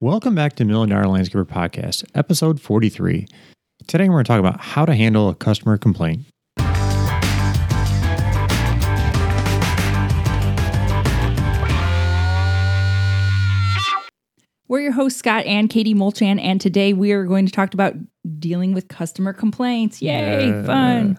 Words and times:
Welcome 0.00 0.34
back 0.34 0.54
to 0.56 0.64
Million 0.64 0.90
Dollar 0.90 1.04
Landscaper 1.04 1.44
Podcast, 1.46 2.04
episode 2.14 2.60
43. 2.60 3.26
Today 3.86 4.08
we're 4.08 4.16
going 4.16 4.24
to 4.24 4.28
talk 4.28 4.40
about 4.40 4.60
how 4.60 4.84
to 4.84 4.94
handle 4.94 5.28
a 5.28 5.34
customer 5.34 5.78
complaint. 5.78 6.26
We're 14.66 14.80
your 14.80 14.92
hosts, 14.92 15.18
Scott 15.18 15.44
and 15.44 15.68
Katie 15.68 15.94
Molchan, 15.94 16.40
and 16.40 16.58
today 16.60 16.94
we 16.94 17.12
are 17.12 17.24
going 17.24 17.44
to 17.46 17.52
talk 17.52 17.74
about 17.74 17.94
dealing 18.38 18.72
with 18.72 18.88
customer 18.88 19.32
complaints. 19.34 20.00
Yay, 20.00 20.48
Yeah. 20.48 20.64
fun. 20.64 21.18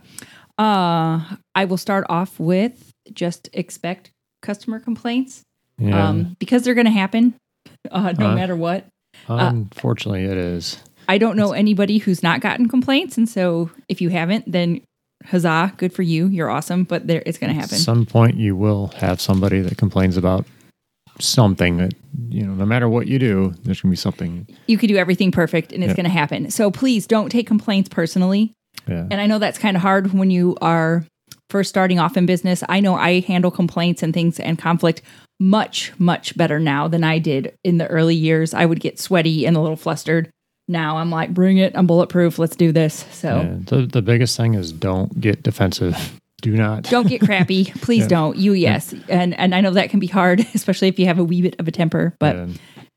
Uh, 0.57 1.35
I 1.53 1.65
will 1.65 1.77
start 1.77 2.05
off 2.09 2.39
with 2.39 2.91
just 3.13 3.49
expect 3.53 4.11
customer 4.41 4.79
complaints 4.79 5.43
Yeah. 5.77 6.09
um, 6.09 6.35
because 6.39 6.63
they're 6.63 6.73
going 6.73 6.85
to 6.85 6.91
happen 6.91 7.35
uh, 7.91 8.13
no 8.17 8.27
Uh, 8.31 8.35
matter 8.35 8.55
what. 8.55 8.85
Unfortunately, 9.27 10.23
it 10.25 10.37
is. 10.37 10.77
I 11.07 11.17
don't 11.17 11.37
know 11.37 11.51
anybody 11.53 11.99
who's 11.99 12.23
not 12.23 12.41
gotten 12.41 12.67
complaints, 12.67 13.17
and 13.17 13.29
so 13.29 13.69
if 13.87 14.01
you 14.01 14.09
haven't, 14.09 14.51
then 14.51 14.81
huzzah, 15.25 15.73
good 15.77 15.93
for 15.93 16.01
you. 16.01 16.27
You're 16.27 16.49
awesome, 16.49 16.83
but 16.83 17.07
there, 17.07 17.21
it's 17.25 17.37
going 17.37 17.53
to 17.53 17.59
happen. 17.59 17.75
At 17.75 17.81
some 17.81 18.05
point, 18.05 18.35
you 18.37 18.55
will 18.55 18.87
have 18.97 19.21
somebody 19.21 19.59
that 19.61 19.77
complains 19.77 20.17
about 20.17 20.45
something 21.19 21.77
that, 21.77 21.93
you 22.29 22.45
know, 22.45 22.53
no 22.53 22.65
matter 22.65 22.89
what 22.89 23.07
you 23.07 23.19
do, 23.19 23.53
there's 23.63 23.81
going 23.81 23.89
to 23.91 23.93
be 23.93 23.95
something. 23.95 24.47
you 24.67 24.77
could 24.77 24.87
do 24.89 24.97
everything 24.97 25.31
perfect, 25.31 25.71
and 25.71 25.83
it's 25.83 25.91
Yeah. 25.91 25.95
going 25.95 26.03
to 26.05 26.09
happen. 26.09 26.49
So 26.51 26.71
please 26.71 27.07
don't 27.07 27.29
take 27.29 27.47
complaints 27.47 27.87
personally. 27.89 28.51
Yeah. 28.87 29.07
And 29.09 29.21
I 29.21 29.25
know 29.27 29.39
that's 29.39 29.57
kind 29.57 29.77
of 29.77 29.81
hard 29.81 30.11
when 30.13 30.29
you 30.31 30.57
are 30.61 31.05
first 31.49 31.69
starting 31.69 31.99
off 31.99 32.17
in 32.17 32.25
business. 32.25 32.63
I 32.69 32.79
know 32.79 32.95
I 32.95 33.19
handle 33.21 33.51
complaints 33.51 34.01
and 34.03 34.13
things 34.13 34.39
and 34.39 34.57
conflict 34.57 35.01
much, 35.39 35.91
much 35.99 36.35
better 36.37 36.59
now 36.59 36.87
than 36.87 37.03
I 37.03 37.19
did 37.19 37.53
in 37.63 37.77
the 37.77 37.87
early 37.87 38.15
years. 38.15 38.53
I 38.53 38.65
would 38.65 38.79
get 38.79 38.99
sweaty 38.99 39.45
and 39.45 39.55
a 39.57 39.59
little 39.61 39.75
flustered. 39.75 40.29
Now 40.67 40.97
I'm 40.97 41.11
like, 41.11 41.33
bring 41.33 41.57
it. 41.57 41.73
I'm 41.75 41.85
bulletproof. 41.87 42.39
Let's 42.39 42.55
do 42.55 42.71
this. 42.71 43.05
So 43.11 43.41
Yeah. 43.41 43.57
The, 43.65 43.85
the 43.85 44.01
biggest 44.01 44.35
thing 44.37 44.55
is 44.55 44.71
don't 44.71 45.19
get 45.19 45.43
defensive. 45.43 46.19
Do 46.41 46.51
not. 46.55 46.83
don't 46.83 47.07
get 47.07 47.21
crappy. 47.21 47.65
Please 47.81 48.01
Yeah. 48.03 48.07
don't. 48.09 48.37
You, 48.37 48.53
yes. 48.53 48.93
And 49.09 49.33
and 49.39 49.55
I 49.55 49.61
know 49.61 49.71
that 49.71 49.89
can 49.89 49.99
be 49.99 50.05
hard, 50.07 50.41
especially 50.53 50.89
if 50.89 50.99
you 50.99 51.05
have 51.07 51.17
a 51.17 51.23
wee 51.23 51.41
bit 51.41 51.55
of 51.59 51.67
a 51.67 51.71
temper, 51.71 52.15
but 52.19 52.49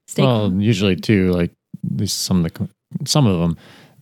stay 0.07 0.23
well, 0.23 0.53
usually 0.53 0.97
too, 0.97 1.31
like 1.33 1.51
at 1.93 1.99
least 2.01 2.23
some 2.23 2.45
of 2.45 2.53
the 2.53 2.69
some 3.07 3.27
of 3.27 3.39
them, 3.41 3.57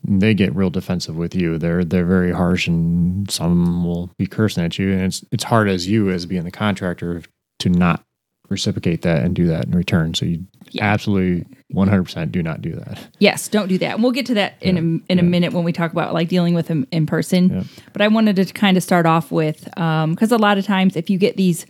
they 0.08 0.34
get 0.34 0.54
real 0.54 0.70
defensive 0.70 1.16
with 1.16 1.34
you. 1.34 1.58
They're 1.58 1.84
they're 1.84 2.04
very 2.06 2.32
harsh, 2.32 2.66
and 2.66 3.30
some 3.30 3.84
will 3.84 4.10
be 4.18 4.26
cursing 4.26 4.64
at 4.64 4.78
you. 4.78 4.92
And 4.92 5.02
it's 5.02 5.24
it's 5.32 5.44
hard 5.44 5.68
as 5.68 5.86
you 5.88 6.10
as 6.10 6.26
being 6.26 6.44
the 6.44 6.50
contractor 6.50 7.22
to 7.60 7.68
not 7.68 8.02
reciprocate 8.48 9.02
that 9.02 9.24
and 9.24 9.34
do 9.34 9.46
that 9.48 9.64
in 9.64 9.72
return. 9.72 10.14
So 10.14 10.24
you 10.24 10.46
Yeah. 10.70 10.84
absolutely 10.84 11.44
one 11.70 11.88
hundred 11.88 12.04
percent 12.04 12.30
do 12.30 12.42
not 12.42 12.62
do 12.62 12.72
that. 12.76 12.98
Yes, 13.18 13.48
don't 13.48 13.66
do 13.68 13.76
that. 13.78 13.94
And 13.94 14.02
we'll 14.04 14.12
get 14.12 14.26
to 14.26 14.34
that 14.34 14.54
in 14.60 14.76
a, 15.08 15.12
in 15.12 15.18
a 15.18 15.22
minute 15.24 15.52
when 15.52 15.64
we 15.64 15.72
talk 15.72 15.90
about 15.90 16.14
like 16.14 16.28
dealing 16.28 16.54
with 16.54 16.68
them 16.68 16.86
in 16.92 17.06
person. 17.06 17.48
Yeah. 17.50 17.62
But 17.92 18.02
I 18.02 18.08
wanted 18.08 18.36
to 18.36 18.44
kind 18.46 18.76
of 18.76 18.84
start 18.84 19.04
off 19.06 19.32
with 19.32 19.76
um, 19.78 20.14
because 20.14 20.30
a 20.30 20.36
lot 20.38 20.58
of 20.58 20.64
times 20.64 20.94
if 20.94 21.10
you 21.10 21.18
get 21.18 21.36
these, 21.36 21.66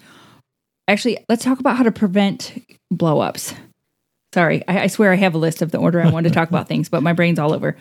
actually, 0.86 1.18
let's 1.30 1.42
talk 1.44 1.60
about 1.60 1.76
how 1.78 1.82
to 1.82 1.92
prevent 1.92 2.62
blow 2.90 3.20
ups. 3.20 3.54
Sorry, 4.34 4.62
I, 4.68 4.80
I 4.82 4.86
swear 4.88 5.12
I 5.12 5.16
have 5.16 5.34
a 5.34 5.38
list 5.38 5.62
of 5.62 5.70
the 5.70 5.78
order 5.78 5.98
I 6.02 6.10
wanted 6.10 6.28
to 6.28 6.34
talk 6.34 6.50
about 6.50 6.68
things, 6.72 6.90
but 6.90 7.02
my 7.02 7.14
brain's 7.14 7.38
all 7.38 7.54
over. 7.54 7.74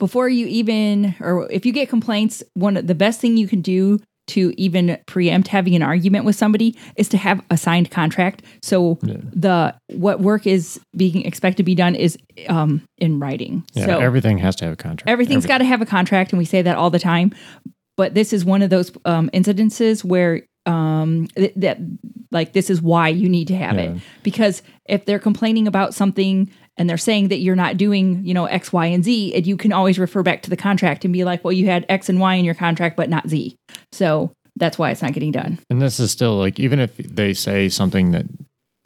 Before 0.00 0.28
you 0.28 0.46
even, 0.46 1.14
or 1.20 1.48
if 1.52 1.64
you 1.64 1.72
get 1.72 1.88
complaints, 1.88 2.42
one 2.54 2.76
of 2.76 2.88
the 2.88 2.94
best 2.96 3.20
thing 3.20 3.36
you 3.36 3.46
can 3.46 3.60
do 3.60 4.00
to 4.28 4.52
even 4.56 4.96
preempt 5.06 5.48
having 5.48 5.74
an 5.74 5.82
argument 5.82 6.24
with 6.24 6.36
somebody 6.36 6.76
is 6.96 7.08
to 7.08 7.16
have 7.16 7.42
a 7.50 7.56
signed 7.56 7.90
contract. 7.90 8.42
So 8.62 8.98
Yeah. 9.02 9.16
the 9.32 9.74
what 9.92 10.20
work 10.20 10.46
is 10.46 10.80
being 10.96 11.24
expected 11.24 11.58
to 11.58 11.62
be 11.64 11.74
done 11.74 11.94
is 11.94 12.16
um, 12.48 12.82
in 12.98 13.18
writing. 13.20 13.64
Yeah, 13.74 13.86
so 13.86 13.98
everything 14.00 14.38
has 14.38 14.56
to 14.56 14.64
have 14.66 14.74
a 14.74 14.76
contract. 14.76 15.08
everything's 15.08 15.46
got 15.46 15.58
to 15.58 15.64
have 15.64 15.80
a 15.82 15.86
contract, 15.86 16.32
and 16.32 16.38
we 16.38 16.44
say 16.44 16.62
that 16.62 16.76
all 16.76 16.90
the 16.90 16.98
time. 17.00 17.32
But 17.96 18.14
this 18.14 18.32
is 18.32 18.44
one 18.44 18.62
of 18.62 18.70
those 18.70 18.90
um, 19.04 19.30
incidences 19.34 20.02
where 20.04 20.42
um, 20.66 21.26
th- 21.36 21.52
that 21.56 21.78
like 22.30 22.52
this 22.52 22.70
is 22.70 22.80
why 22.80 23.08
you 23.08 23.28
need 23.28 23.48
to 23.48 23.56
have 23.56 23.74
Yeah. 23.74 23.82
it 23.94 24.00
because 24.22 24.62
if 24.88 25.06
they're 25.06 25.18
complaining 25.18 25.66
about 25.66 25.94
something 25.94 26.50
and 26.80 26.88
they're 26.88 26.96
saying 26.96 27.28
that 27.28 27.40
you're 27.40 27.54
not 27.54 27.76
doing 27.76 28.24
you 28.24 28.32
know 28.32 28.46
X, 28.46 28.72
Y, 28.72 28.86
and 28.86 29.04
Z, 29.04 29.34
and 29.34 29.46
you 29.46 29.58
can 29.58 29.70
always 29.70 29.98
refer 29.98 30.22
back 30.22 30.40
to 30.42 30.50
the 30.50 30.56
contract 30.56 31.04
and 31.04 31.12
be 31.12 31.24
like, 31.24 31.44
well, 31.44 31.52
you 31.52 31.66
had 31.66 31.84
X 31.90 32.08
and 32.08 32.18
Y 32.18 32.34
in 32.34 32.44
your 32.44 32.54
contract, 32.54 32.96
but 32.96 33.10
not 33.10 33.28
Z. 33.28 33.54
So 33.92 34.32
that's 34.56 34.78
why 34.78 34.90
it's 34.90 35.02
not 35.02 35.12
getting 35.12 35.30
done. 35.30 35.58
And 35.68 35.80
this 35.82 36.00
is 36.00 36.10
still 36.10 36.36
like 36.36 36.58
even 36.58 36.80
if 36.80 36.96
they 36.96 37.34
say 37.34 37.68
something 37.68 38.12
that 38.12 38.24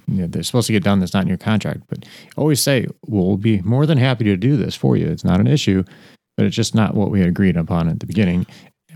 you 0.08 0.22
know, 0.22 0.26
they're 0.26 0.42
supposed 0.42 0.66
to 0.66 0.72
get 0.72 0.82
done 0.82 0.98
that's 0.98 1.14
not 1.14 1.22
in 1.22 1.28
your 1.28 1.38
contract, 1.38 1.82
but 1.88 2.04
always 2.36 2.60
say, 2.60 2.88
well, 3.06 3.28
"We'll 3.28 3.36
be 3.36 3.60
more 3.62 3.86
than 3.86 3.96
happy 3.96 4.24
to 4.24 4.36
do 4.36 4.56
this 4.56 4.74
for 4.74 4.96
you. 4.96 5.06
It's 5.06 5.24
not 5.24 5.38
an 5.38 5.46
issue, 5.46 5.84
but 6.36 6.46
it's 6.46 6.56
just 6.56 6.74
not 6.74 6.94
what 6.94 7.12
we 7.12 7.22
agreed 7.22 7.56
upon 7.56 7.88
at 7.88 8.00
the 8.00 8.06
beginning. 8.06 8.44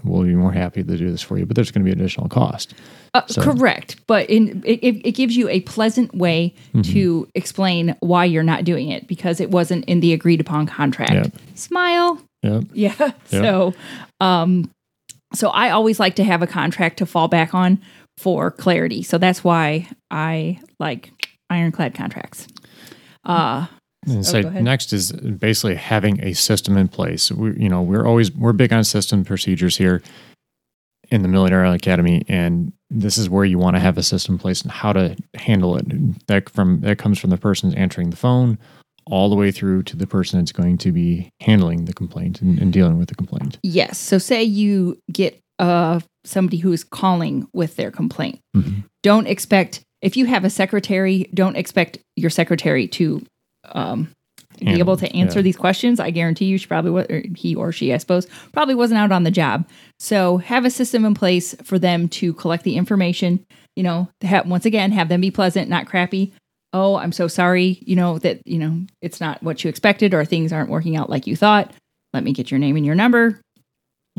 We'll 0.05 0.23
be 0.25 0.35
more 0.35 0.53
happy 0.53 0.83
to 0.85 0.97
do 0.97 1.11
this 1.11 1.23
for 1.23 1.39
you, 1.39 1.47
but 1.47 1.55
there's 1.57 1.71
going 1.71 1.85
to 1.85 1.91
be 1.91 1.93
additional 1.93 2.29
cost." 2.29 2.75
Uh, 3.15 3.23
So- 3.27 3.43
Correct, 3.43 3.97
but 4.07 4.29
in 4.31 4.63
it, 4.65 4.81
it 4.85 5.13
gives 5.13 5.37
you 5.37 5.49
a 5.49 5.61
pleasant 5.61 6.15
way 6.15 6.55
Mm-hmm. 6.75 6.83
to 6.93 7.29
explain 7.35 7.97
why 8.01 8.25
you're 8.27 8.43
not 8.43 8.65
doing 8.65 8.89
it 8.91 9.07
because 9.09 9.41
it 9.41 9.51
wasn't 9.51 9.85
in 9.87 10.01
the 10.01 10.13
agreed 10.13 10.41
upon 10.41 10.67
contract. 10.67 11.13
Yep. 11.13 11.33
Smile, 11.55 12.21
Yep. 12.43 12.65
yeah. 12.73 13.13
So, 13.27 13.75
um, 14.21 14.71
so 15.35 15.49
I 15.51 15.71
always 15.71 15.99
like 15.99 16.15
to 16.17 16.25
have 16.25 16.43
a 16.43 16.47
contract 16.47 16.99
to 16.99 17.07
fall 17.07 17.29
back 17.29 17.55
on 17.55 17.81
for 18.19 18.51
clarity. 18.51 19.03
So 19.03 19.19
that's 19.19 19.43
why 19.45 19.89
I 20.11 20.61
like 20.79 21.11
ironclad 21.51 21.95
contracts. 21.95 22.47
Uh, 23.25 23.67
And 24.11 24.27
so 24.27 24.43
go 24.43 24.51
next 24.51 24.93
is 24.93 25.13
basically 25.13 25.75
having 25.77 26.23
a 26.25 26.33
system 26.35 26.77
in 26.77 26.89
place. 26.89 27.31
We, 27.33 27.55
you 27.57 27.69
know, 27.69 27.83
we're 27.83 28.07
always 28.07 28.31
we're 28.33 28.53
big 28.53 28.73
on 28.73 28.85
system 28.85 29.25
procedures 29.25 29.77
here 29.77 30.03
in 31.11 31.23
the 31.23 31.29
Military 31.29 31.69
Academy, 31.75 32.25
and 32.29 32.73
this 32.91 33.17
is 33.17 33.31
where 33.31 33.45
you 33.45 33.59
want 33.59 33.77
to 33.77 33.81
have 33.81 33.97
a 33.99 34.03
system 34.03 34.35
in 34.35 34.39
place 34.39 34.63
and 34.63 34.71
how 34.71 34.93
to 34.93 35.17
handle 35.35 35.77
it. 35.77 36.27
That 36.27 36.51
from 36.51 36.81
that 36.81 36.99
comes 36.99 37.19
from 37.19 37.31
the 37.31 37.39
person 37.39 37.75
answering 37.75 38.11
the 38.11 38.17
phone 38.17 38.59
all 39.07 39.31
the 39.31 39.37
way 39.37 39.51
through 39.51 39.83
to 39.85 39.97
the 39.97 40.07
person 40.07 40.39
that's 40.39 40.53
going 40.53 40.77
to 40.77 40.93
be 40.93 41.31
handling 41.41 41.87
the 41.87 41.95
complaint 41.95 42.43
and, 42.43 42.59
and 42.59 42.71
dealing 42.75 42.99
with 42.99 43.09
the 43.09 43.15
complaint. 43.15 43.59
yes. 43.63 43.97
So 43.99 44.19
say 44.19 44.43
you 44.43 44.99
get 45.11 45.41
uh 45.59 46.01
somebody 46.25 46.59
who 46.59 46.73
is 46.73 46.85
calling 46.85 47.49
with 47.55 47.77
their 47.77 47.91
complaint. 47.91 48.39
Mhm. 48.55 48.85
don't 49.03 49.27
expect 49.27 49.83
if 50.03 50.15
you 50.17 50.27
have 50.27 50.45
a 50.45 50.51
secretary 50.51 51.31
don't 51.33 51.57
expect 51.57 51.99
your 52.17 52.29
secretary 52.31 52.87
to 52.87 53.25
um, 53.73 54.13
be 54.59 54.79
able 54.79 54.97
to 54.97 55.11
answer 55.15 55.39
yeah. 55.39 55.45
these 55.45 55.57
questions. 55.57 56.01
I 56.01 56.11
guarantee 56.11 56.47
you 56.47 56.59
she 56.59 56.67
probably 56.67 56.91
was 56.91 57.07
or 57.09 57.23
he 57.37 57.55
or 57.55 57.73
she 57.73 57.93
i 57.93 57.97
suppose 57.97 58.27
probably 58.53 58.75
wasn't 58.75 58.99
out 58.99 59.13
on 59.13 59.25
the 59.25 59.31
job. 59.31 59.69
So 59.99 60.39
have 60.39 60.65
a 60.65 60.71
system 60.71 61.05
in 61.05 61.15
place 61.15 61.55
for 61.63 61.79
them 61.79 62.09
to 62.11 62.33
collect 62.35 62.65
the 62.65 62.77
information 62.77 63.45
you 63.77 63.83
know 63.83 64.09
have, 64.23 64.47
once 64.47 64.65
again 64.65 64.93
have 64.93 65.09
them 65.09 65.21
be 65.21 65.31
pleasant 65.31 65.69
not 65.69 65.87
crappy. 65.87 66.33
Oh 66.73 66.97
i'm 66.97 67.13
so 67.13 67.29
sorry 67.29 67.79
you 67.83 67.97
know 67.97 68.19
that 68.19 68.41
you 68.47 68.59
know 68.59 68.85
it's 69.01 69.21
not 69.21 69.43
what 69.43 69.63
you 69.63 69.71
expected 69.71 70.15
or 70.15 70.25
things 70.25 70.53
aren't 70.53 70.71
working 70.71 70.97
out 70.97 71.11
like 71.11 71.27
you 71.27 71.37
thought. 71.37 71.73
Let 72.13 72.25
me 72.25 72.33
get 72.33 72.51
your 72.51 72.59
name 72.59 72.77
and 72.77 72.87
your 72.87 72.95
number. 72.95 73.41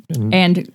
And, 0.09 0.33
and 0.33 0.73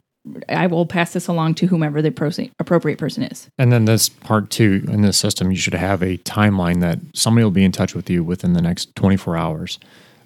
i 0.48 0.66
will 0.66 0.86
pass 0.86 1.12
this 1.12 1.28
along 1.28 1.54
to 1.54 1.66
whomever 1.66 2.00
the 2.00 2.50
appropriate 2.58 2.98
person 2.98 3.22
is 3.22 3.48
and 3.58 3.72
then 3.72 3.84
this 3.84 4.08
part 4.08 4.50
two 4.50 4.84
in 4.88 5.02
this 5.02 5.16
system, 5.16 5.50
you 5.50 5.56
should 5.56 5.74
have 5.74 6.02
a 6.02 6.18
timeline 6.18 6.80
that 6.80 6.98
somebody 7.14 7.44
will 7.44 7.50
be 7.50 7.64
in 7.64 7.72
touch 7.72 7.94
with 7.94 8.08
you 8.08 8.22
within 8.22 8.52
the 8.52 8.62
next 8.62 8.94
24 8.96 9.36
hours. 9.36 9.78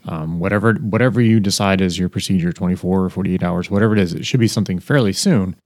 Um, 0.07 0.39
whatever 0.39 0.75
whatever 0.75 1.21
you 1.21 1.41
decide 1.41 1.81
is 1.81 1.99
your 1.99 2.09
procedure, 2.09 2.53
24 2.53 3.05
or 3.05 3.11
48 3.11 3.43
hours, 3.43 3.71
whatever 3.71 3.95
it 3.95 3.99
is, 3.99 4.15
it 4.15 4.25
should 4.25 4.41
be 4.41 4.49
something 4.49 4.79
fairly 4.79 5.13
soon. 5.13 5.57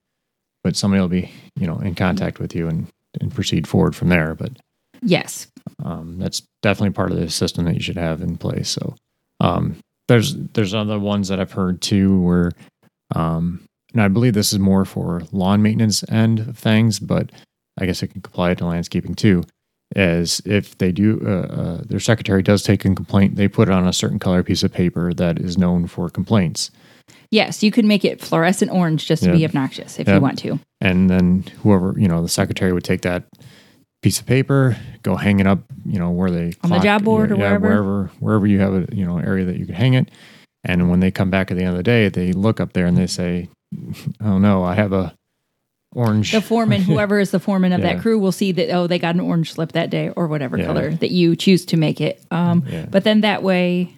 But 0.65 0.77
somebody 0.77 1.01
will 1.01 1.09
be, 1.09 1.31
you 1.57 1.67
know, 1.67 1.79
in 1.79 1.95
contact 1.95 2.39
with 2.39 2.55
you 2.55 2.69
and, 2.69 2.87
and 3.21 3.35
proceed 3.35 3.67
forward 3.67 3.97
from 3.97 4.09
there. 4.09 4.35
But 4.35 4.53
yes 5.03 5.49
um, 5.85 6.19
that's 6.19 6.43
definitely 6.63 6.95
part 6.95 7.11
of 7.11 7.19
the 7.19 7.29
system 7.31 7.65
that 7.65 7.75
you 7.75 7.81
should 7.81 7.97
have 7.97 8.23
in 8.23 8.37
place. 8.37 8.69
So 8.69 8.95
um, 9.41 9.77
there's 10.09 10.35
there's 10.37 10.75
other 10.75 10.99
ones 10.99 11.29
that 11.29 11.41
I've 11.41 11.53
heard 11.53 11.81
too 11.81 12.21
where, 12.21 12.53
um, 13.15 13.65
and 13.93 14.03
I 14.03 14.09
believe 14.09 14.35
this 14.35 14.53
is 14.53 14.59
more 14.59 14.85
for 14.85 15.23
lawn 15.33 15.63
maintenance 15.63 16.05
end 16.11 16.41
of 16.41 16.59
things, 16.59 16.99
but 16.99 17.31
I 17.79 17.87
guess 17.87 18.03
it 18.03 18.09
can 18.09 18.23
apply 18.25 18.55
to 18.55 18.67
landscaping 18.67 19.15
too. 19.15 19.45
As 19.95 20.41
if 20.47 20.79
they 20.79 20.91
do, 20.91 21.21
uh, 21.25 21.53
uh, 21.53 21.83
their 21.85 22.01
secretary 22.01 22.43
does 22.43 22.63
take 22.63 22.85
a 22.87 22.95
complaint, 22.95 23.37
they 23.37 23.47
put 23.49 23.69
it 23.69 23.73
on 23.75 23.87
a 23.87 23.93
certain 23.93 24.19
color 24.19 24.43
piece 24.43 24.63
of 24.63 24.73
paper 24.73 25.13
that 25.15 25.39
is 25.39 25.59
known 25.59 25.87
for 25.87 26.09
complaints. 26.09 26.71
Yes, 27.31 27.63
you 27.63 27.71
could 27.71 27.85
make 27.85 28.03
it 28.05 28.21
fluorescent 28.21 28.71
orange 28.71 29.07
just 29.07 29.23
to 29.25 29.33
be 29.33 29.45
obnoxious 29.45 29.99
if 29.99 30.09
you 30.09 30.21
want 30.21 30.39
to. 30.41 30.59
and 30.81 31.09
then 31.11 31.45
whoever 31.63 31.95
you 31.99 32.09
know 32.09 32.23
the 32.23 32.29
secretary 32.29 32.73
would 32.73 32.85
take 32.85 33.03
that 33.03 33.25
piece 34.03 34.19
of 34.21 34.27
paper 34.27 34.77
go 35.03 35.15
hang 35.17 35.41
it 35.41 35.47
up 35.47 35.61
you 35.87 35.99
know 35.99 36.11
where 36.11 36.31
they 36.31 36.53
On 36.63 36.71
the 36.71 36.79
job 36.81 37.05
board 37.05 37.31
or 37.31 37.37
yeah, 37.37 37.57
wherever? 37.57 37.69
wherever 37.69 38.11
wherever 38.21 38.47
you 38.47 38.61
have 38.61 38.75
a 38.75 38.87
you 38.95 39.05
know 39.07 39.19
area 39.19 39.45
that 39.45 39.59
you 39.59 39.65
can 39.67 39.75
hang 39.75 39.95
it 39.95 40.11
and 40.65 40.91
when 40.91 41.01
they 41.01 41.11
come 41.11 41.31
back 41.31 41.51
at 41.51 41.57
the 41.57 41.63
end 41.63 41.71
of 41.71 41.77
the 41.77 41.83
day 41.83 42.09
they 42.09 42.33
look 42.33 42.61
up 42.61 42.73
there 42.73 42.87
and 42.87 42.97
they 42.97 43.07
say 43.07 43.49
oh 44.21 44.39
no 44.39 44.65
i 44.65 44.75
have 44.75 44.93
a 44.93 45.15
orange. 45.95 46.33
the 46.33 46.41
foreman, 46.41 46.81
whoever 46.91 47.19
is 47.21 47.31
the 47.33 47.41
foreman 47.41 47.73
of 47.73 47.81
Yeah. 47.81 47.93
that 47.95 48.03
crew, 48.03 48.19
will 48.19 48.33
see 48.33 48.51
that 48.53 48.71
oh, 48.71 48.87
they 48.87 48.99
got 48.99 49.15
an 49.15 49.21
orange 49.21 49.53
slip 49.53 49.73
that 49.73 49.91
day 49.91 50.09
or 50.17 50.27
whatever 50.27 50.57
Yeah. 50.59 50.65
color 50.67 50.91
that 50.95 51.11
you 51.11 51.37
choose 51.37 51.67
to 51.67 51.77
make 51.77 52.01
it. 52.01 52.25
Um, 52.31 52.65
Yeah. 52.67 52.87
But 52.91 53.05
then 53.05 53.21
that 53.21 53.43
way, 53.43 53.95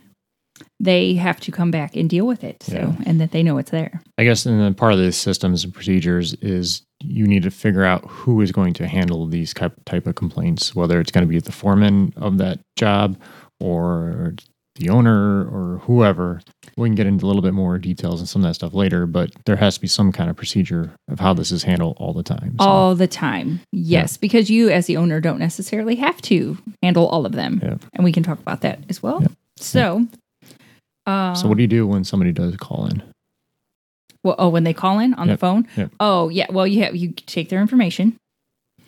they 0.80 1.14
have 1.14 1.38
to 1.40 1.52
come 1.52 1.70
back 1.70 1.94
and 1.94 2.10
deal 2.10 2.26
with 2.26 2.42
it. 2.42 2.64
So 2.64 2.96
and 3.06 3.20
that 3.20 3.30
they 3.30 3.42
know 3.44 3.58
it's 3.58 3.70
there. 3.70 4.00
I 4.18 4.24
guess 4.24 4.44
and 4.44 4.60
then 4.60 4.74
part 4.74 4.92
of 4.92 4.98
the 4.98 5.12
systems 5.12 5.62
and 5.64 5.72
procedures 5.72 6.34
is 6.34 6.82
you 7.00 7.26
need 7.28 7.44
to 7.44 7.50
figure 7.52 7.84
out 7.84 8.04
who 8.08 8.40
is 8.40 8.50
going 8.50 8.72
to 8.74 8.88
handle 8.88 9.26
these 9.26 9.54
type 9.54 9.74
type 9.86 10.06
of 10.08 10.16
complaints, 10.16 10.74
whether 10.74 10.98
it's 11.00 11.12
going 11.12 11.24
to 11.26 11.30
be 11.30 11.38
the 11.38 11.52
foreman 11.52 12.12
of 12.16 12.38
that 12.38 12.58
job 12.76 13.16
or 13.60 14.34
the 14.76 14.88
owner 14.90 15.42
or 15.46 15.78
whoever. 15.84 16.40
We 16.76 16.88
can 16.88 16.94
get 16.96 17.06
into 17.06 17.24
a 17.24 17.28
little 17.28 17.42
bit 17.42 17.54
more 17.54 17.78
details 17.78 18.20
and 18.20 18.28
some 18.28 18.42
of 18.42 18.48
that 18.48 18.54
stuff 18.54 18.74
later, 18.74 19.06
but 19.06 19.30
there 19.46 19.56
has 19.56 19.76
to 19.76 19.80
be 19.80 19.86
some 19.86 20.10
kind 20.10 20.28
of 20.28 20.36
procedure 20.36 20.92
of 21.08 21.20
how 21.20 21.32
this 21.34 21.52
is 21.52 21.62
handled 21.62 21.96
all 21.98 22.12
the 22.12 22.22
time. 22.24 22.56
So, 22.60 22.66
all 22.66 22.94
the 22.94 23.06
time. 23.06 23.60
Yes, 23.72 24.16
because 24.16 24.50
you 24.50 24.70
as 24.70 24.86
the 24.86 24.96
owner 24.96 25.20
don't 25.20 25.38
necessarily 25.38 25.94
have 25.96 26.20
to 26.22 26.58
handle 26.82 27.06
all 27.06 27.24
of 27.24 27.32
them. 27.32 27.60
Yeah. 27.62 27.76
And 27.92 28.04
we 28.04 28.10
can 28.12 28.22
talk 28.22 28.40
about 28.40 28.62
that 28.62 28.80
as 28.88 29.02
well. 29.02 29.22
Yeah. 29.22 29.28
So, 29.58 30.06
uh, 31.06 31.34
so 31.34 31.46
what 31.48 31.56
do 31.56 31.62
you 31.62 31.68
do 31.68 31.86
when 31.86 32.02
somebody 32.02 32.32
does 32.32 32.56
call 32.56 32.86
in? 32.86 33.02
well, 34.24 34.36
oh, 34.38 34.48
when 34.48 34.64
they 34.64 34.72
call 34.72 34.98
in 34.98 35.12
on 35.14 35.28
Yep. 35.28 35.34
the 35.34 35.38
phone. 35.38 35.68
Yep. 35.76 35.90
Oh, 36.00 36.30
yeah. 36.30 36.46
Well, 36.50 36.66
you 36.66 36.82
have 36.82 36.96
you 36.96 37.12
take 37.12 37.50
their 37.50 37.60
information, 37.60 38.16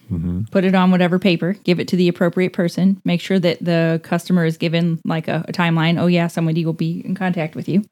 hmm 0.08 0.42
put 0.50 0.64
it 0.64 0.74
on 0.74 0.90
whatever 0.90 1.18
paper, 1.18 1.54
give 1.64 1.80
it 1.80 1.88
to 1.88 1.96
the 1.96 2.08
appropriate 2.08 2.52
person, 2.52 3.00
make 3.04 3.20
sure 3.20 3.38
that 3.38 3.62
the 3.64 4.00
customer 4.04 4.44
is 4.44 4.56
given 4.56 5.00
like 5.04 5.28
a, 5.28 5.44
a 5.48 5.52
timeline. 5.52 6.00
Oh, 6.00 6.06
yeah, 6.06 6.28
somebody 6.28 6.64
will 6.64 6.72
be 6.72 7.02
in 7.04 7.14
contact 7.14 7.54
with 7.54 7.68
you. 7.68 7.84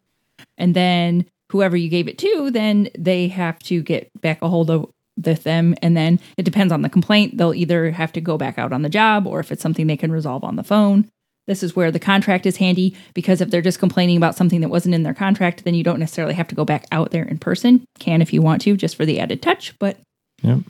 And 0.56 0.74
then 0.74 1.26
whoever 1.50 1.76
you 1.76 1.88
gave 1.88 2.08
it 2.08 2.18
to, 2.18 2.50
then 2.50 2.88
they 2.98 3.28
have 3.28 3.58
to 3.60 3.82
get 3.82 4.10
back 4.20 4.42
a 4.42 4.48
hold 4.48 4.70
of 4.70 4.90
with 5.22 5.44
them. 5.44 5.74
And 5.82 5.96
then 5.96 6.20
it 6.36 6.44
depends 6.44 6.72
on 6.72 6.82
the 6.82 6.88
complaint. 6.88 7.36
They'll 7.36 7.54
either 7.54 7.90
have 7.90 8.12
to 8.12 8.20
go 8.20 8.36
back 8.36 8.58
out 8.58 8.72
on 8.72 8.82
the 8.82 8.88
job 8.88 9.26
or 9.26 9.40
if 9.40 9.52
it's 9.52 9.62
something 9.62 9.86
they 9.86 9.96
can 9.96 10.12
resolve 10.12 10.44
on 10.44 10.56
the 10.56 10.64
phone. 10.64 11.08
This 11.46 11.62
is 11.62 11.76
where 11.76 11.90
the 11.90 12.00
contract 12.00 12.46
is 12.46 12.56
handy 12.56 12.96
because 13.12 13.40
if 13.40 13.50
they're 13.50 13.60
just 13.60 13.78
complaining 13.78 14.16
about 14.16 14.34
something 14.34 14.62
that 14.62 14.70
wasn't 14.70 14.94
in 14.94 15.02
their 15.02 15.14
contract, 15.14 15.64
then 15.64 15.74
you 15.74 15.84
don't 15.84 16.00
necessarily 16.00 16.34
have 16.34 16.48
to 16.48 16.54
go 16.54 16.64
back 16.64 16.86
out 16.90 17.10
there 17.10 17.24
in 17.24 17.38
person. 17.38 17.84
Can 17.98 18.22
if 18.22 18.32
you 18.32 18.40
want 18.40 18.62
to, 18.62 18.76
just 18.76 18.96
for 18.96 19.04
the 19.04 19.20
added 19.20 19.42
touch. 19.42 19.78
But 19.78 19.98
Yep. 20.42 20.60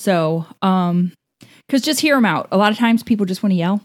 So, 0.00 0.46
um, 0.62 1.12
because 1.66 1.82
just 1.82 2.00
hear 2.00 2.14
them 2.14 2.24
out. 2.24 2.48
A 2.50 2.56
lot 2.56 2.72
of 2.72 2.78
times 2.78 3.02
people 3.02 3.26
just 3.26 3.42
want 3.42 3.52
to 3.52 3.56
yell. 3.56 3.82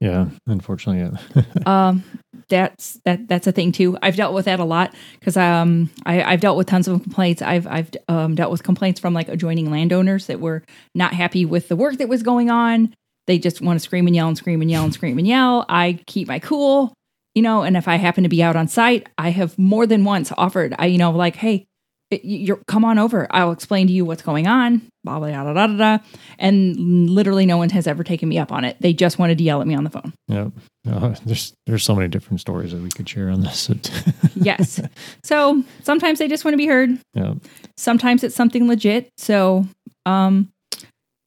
Yeah, 0.00 0.26
unfortunately, 0.46 1.18
yeah. 1.34 1.42
Um, 1.66 2.04
that's 2.48 3.00
that 3.06 3.26
that's 3.26 3.46
a 3.46 3.52
thing 3.52 3.72
too. 3.72 3.96
I've 4.02 4.16
dealt 4.16 4.34
with 4.34 4.44
that 4.44 4.60
a 4.60 4.64
lot 4.64 4.94
because 5.18 5.36
um 5.38 5.90
I, 6.04 6.22
I've 6.22 6.40
dealt 6.40 6.58
with 6.58 6.66
tons 6.66 6.86
of 6.86 7.02
complaints. 7.02 7.40
I've 7.40 7.66
I've 7.66 7.90
um, 8.06 8.34
dealt 8.34 8.52
with 8.52 8.62
complaints 8.62 9.00
from 9.00 9.14
like 9.14 9.30
adjoining 9.30 9.70
landowners 9.70 10.26
that 10.26 10.40
were 10.40 10.62
not 10.94 11.14
happy 11.14 11.46
with 11.46 11.68
the 11.68 11.74
work 11.74 11.96
that 11.96 12.08
was 12.08 12.22
going 12.22 12.50
on. 12.50 12.94
They 13.26 13.38
just 13.38 13.62
want 13.62 13.80
to 13.80 13.82
scream 13.82 14.06
and 14.06 14.14
yell 14.14 14.28
and 14.28 14.36
scream 14.36 14.60
and 14.60 14.70
yell 14.70 14.84
and 14.84 14.92
scream 14.92 15.16
and 15.16 15.26
yell. 15.26 15.64
I 15.70 15.98
keep 16.06 16.28
my 16.28 16.38
cool, 16.38 16.92
you 17.34 17.40
know. 17.40 17.62
And 17.62 17.78
if 17.78 17.88
I 17.88 17.96
happen 17.96 18.24
to 18.24 18.28
be 18.28 18.42
out 18.42 18.56
on 18.56 18.68
site, 18.68 19.08
I 19.16 19.30
have 19.30 19.58
more 19.58 19.86
than 19.86 20.04
once 20.04 20.30
offered. 20.36 20.74
I 20.78 20.86
you 20.86 20.98
know 20.98 21.12
like 21.12 21.36
hey. 21.36 21.66
You're 22.10 22.60
come 22.68 22.84
on 22.84 22.98
over. 22.98 23.26
I'll 23.30 23.50
explain 23.50 23.88
to 23.88 23.92
you 23.92 24.04
what's 24.04 24.22
going 24.22 24.46
on. 24.46 24.82
Blah 25.02 25.18
blah 25.18 25.42
blah 25.42 25.52
blah 25.52 25.66
blah. 25.66 25.98
And 26.38 27.10
literally, 27.10 27.46
no 27.46 27.56
one 27.56 27.70
has 27.70 27.86
ever 27.86 28.04
taken 28.04 28.28
me 28.28 28.38
up 28.38 28.52
on 28.52 28.64
it. 28.64 28.76
They 28.80 28.92
just 28.92 29.18
wanted 29.18 29.38
to 29.38 29.44
yell 29.44 29.60
at 29.60 29.66
me 29.66 29.74
on 29.74 29.82
the 29.82 29.90
phone. 29.90 30.12
Yep. 30.28 30.52
Uh, 30.88 31.14
there's 31.24 31.52
there's 31.66 31.82
so 31.82 31.96
many 31.96 32.06
different 32.06 32.40
stories 32.40 32.70
that 32.72 32.80
we 32.80 32.90
could 32.90 33.08
share 33.08 33.28
on 33.28 33.40
this. 33.40 33.68
yes. 34.36 34.80
So 35.24 35.64
sometimes 35.82 36.20
they 36.20 36.28
just 36.28 36.44
want 36.44 36.52
to 36.52 36.58
be 36.58 36.66
heard. 36.66 36.96
yeah. 37.14 37.34
Sometimes 37.76 38.22
it's 38.22 38.36
something 38.36 38.68
legit. 38.68 39.08
So 39.18 39.66
um, 40.04 40.50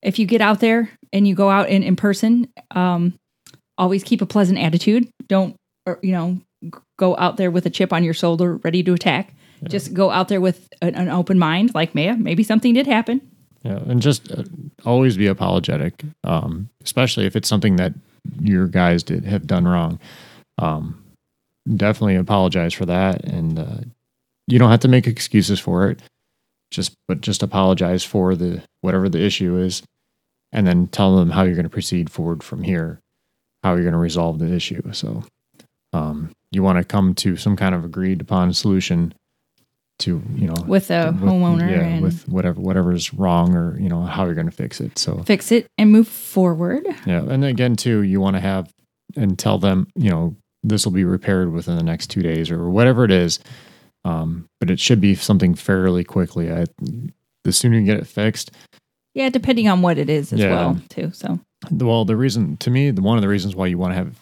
if 0.02 0.18
you 0.18 0.26
get 0.26 0.42
out 0.42 0.62
there 0.62 0.90
and 1.12 1.28
you 1.28 1.36
go 1.36 1.50
out 1.50 1.70
in, 1.70 1.84
in 1.84 1.96
person, 1.98 2.48
um, 2.72 3.14
always 3.78 4.04
keep 4.04 4.22
a 4.22 4.26
pleasant 4.26 4.60
attitude. 4.60 5.10
Don't, 5.28 5.56
or, 5.86 6.00
you 6.02 6.12
know, 6.12 6.40
go 6.98 7.18
out 7.18 7.38
there 7.38 7.52
with 7.52 7.66
a 7.66 7.70
chip 7.70 7.92
on 7.92 8.04
your 8.04 8.14
shoulder 8.14 8.56
ready 8.58 8.84
to 8.84 8.94
attack. 8.94 9.34
Just 9.68 9.94
go 9.94 10.10
out 10.10 10.30
there 10.30 10.42
with 10.42 10.70
an, 10.82 10.96
an 10.96 11.10
open 11.10 11.38
mind, 11.38 11.76
like 11.76 11.94
Maya. 11.94 12.16
Maybe 12.18 12.44
something 12.44 12.74
did 12.74 12.88
happen. 12.88 13.22
Yeah, 13.64 13.80
and 13.88 14.02
just 14.02 14.32
uh, 14.32 14.44
always 14.86 15.18
be 15.18 15.28
apologetic, 15.28 16.04
um, 16.24 16.70
especially 16.84 17.26
if 17.26 17.36
it's 17.36 17.50
something 17.50 17.76
that 17.76 17.94
your 18.40 18.68
guys 18.68 19.04
did 19.04 19.26
have 19.26 19.48
done 19.48 19.68
wrong. 19.68 20.00
Um, 20.58 21.04
definitely 21.76 22.16
apologize 22.16 22.74
for 22.74 22.86
that, 22.86 23.26
and 23.26 23.60
uh, 23.60 23.78
you 24.48 24.60
don't 24.60 24.72
have 24.72 24.80
to 24.82 24.88
make 24.88 25.08
excuses 25.08 25.60
for 25.60 25.90
it. 25.90 26.00
Just 26.72 26.94
but 27.08 27.20
just 27.20 27.44
apologize 27.44 28.04
for 28.04 28.36
the 28.36 28.62
whatever 28.82 29.10
the 29.10 29.24
issue 29.24 29.58
is, 29.58 29.84
and 30.54 30.66
then 30.66 30.88
tell 30.88 31.18
them 31.18 31.32
how 31.32 31.44
you're 31.44 31.56
going 31.56 31.64
to 31.64 31.70
proceed 31.70 32.10
forward 32.10 32.44
from 32.44 32.64
here, 32.64 33.00
how 33.64 33.74
you're 33.74 33.84
going 33.84 33.92
to 33.92 34.00
resolve 34.00 34.40
the 34.40 34.54
issue. 34.54 34.82
So, 34.94 35.26
um, 35.92 36.32
you 36.52 36.64
want 36.64 36.78
to 36.78 36.86
come 36.86 37.14
to 37.16 37.36
some 37.36 37.58
kind 37.58 37.76
of 37.76 37.84
agreed 37.84 38.22
upon 38.22 38.54
solution 38.54 39.14
to 40.00 40.22
you 40.36 40.48
know 40.48 40.56
With 40.68 40.88
the 40.88 41.16
with- 41.20 41.30
homeowner 41.30 41.70
yeah, 41.70 41.82
and- 41.82 42.02
with 42.02 42.28
whatever 42.28 42.60
whatever's 42.62 43.14
wrong 43.14 43.56
or 43.56 43.80
you 43.80 43.90
know 43.90 44.02
how 44.04 44.26
you're 44.26 44.34
going 44.36 44.50
to 44.50 44.56
fix 44.56 44.80
it. 44.82 44.98
So 44.98 45.24
Fix 45.24 45.52
it 45.52 45.68
and 45.78 45.92
move 45.92 46.08
forward. 46.08 46.84
yeah, 47.06 47.24
and 47.24 47.44
again 47.46 47.76
too, 47.76 48.02
you 48.04 48.20
want 48.22 48.36
to 48.36 48.40
have 48.42 48.72
and 49.16 49.38
tell 49.38 49.58
them 49.58 49.88
you 49.96 50.10
know 50.10 50.36
this 50.64 50.86
will 50.86 50.92
be 50.94 51.04
repaired 51.06 51.52
within 51.52 51.76
the 51.78 51.84
next 51.84 52.08
two 52.08 52.22
days 52.22 52.52
or 52.52 52.70
whatever 52.70 53.04
it 53.06 53.12
is. 53.12 53.40
Um, 54.06 54.46
but 54.60 54.70
it 54.70 54.80
should 54.80 55.02
be 55.02 55.14
something 55.16 55.56
fairly 55.56 56.04
quickly. 56.06 56.52
I, 56.52 56.66
the 57.44 57.52
sooner 57.52 57.78
you 57.78 57.86
get 57.86 57.98
it 57.98 58.08
fixed, 58.08 58.52
Yeah, 59.14 59.30
depending 59.30 59.68
on 59.68 59.82
what 59.82 59.98
it 59.98 60.10
is 60.10 60.32
as 60.32 60.40
Yeah. 60.40 60.50
well, 60.52 60.82
too. 60.90 61.12
So 61.14 61.40
well, 61.72 62.06
the 62.06 62.16
reason 62.16 62.56
to 62.58 62.70
me, 62.70 62.92
the 62.92 63.02
one 63.02 63.18
of 63.18 63.22
the 63.22 63.28
reasons 63.28 63.56
why 63.56 63.68
you 63.68 63.78
want 63.78 63.92
to 63.92 63.96
have 63.96 64.16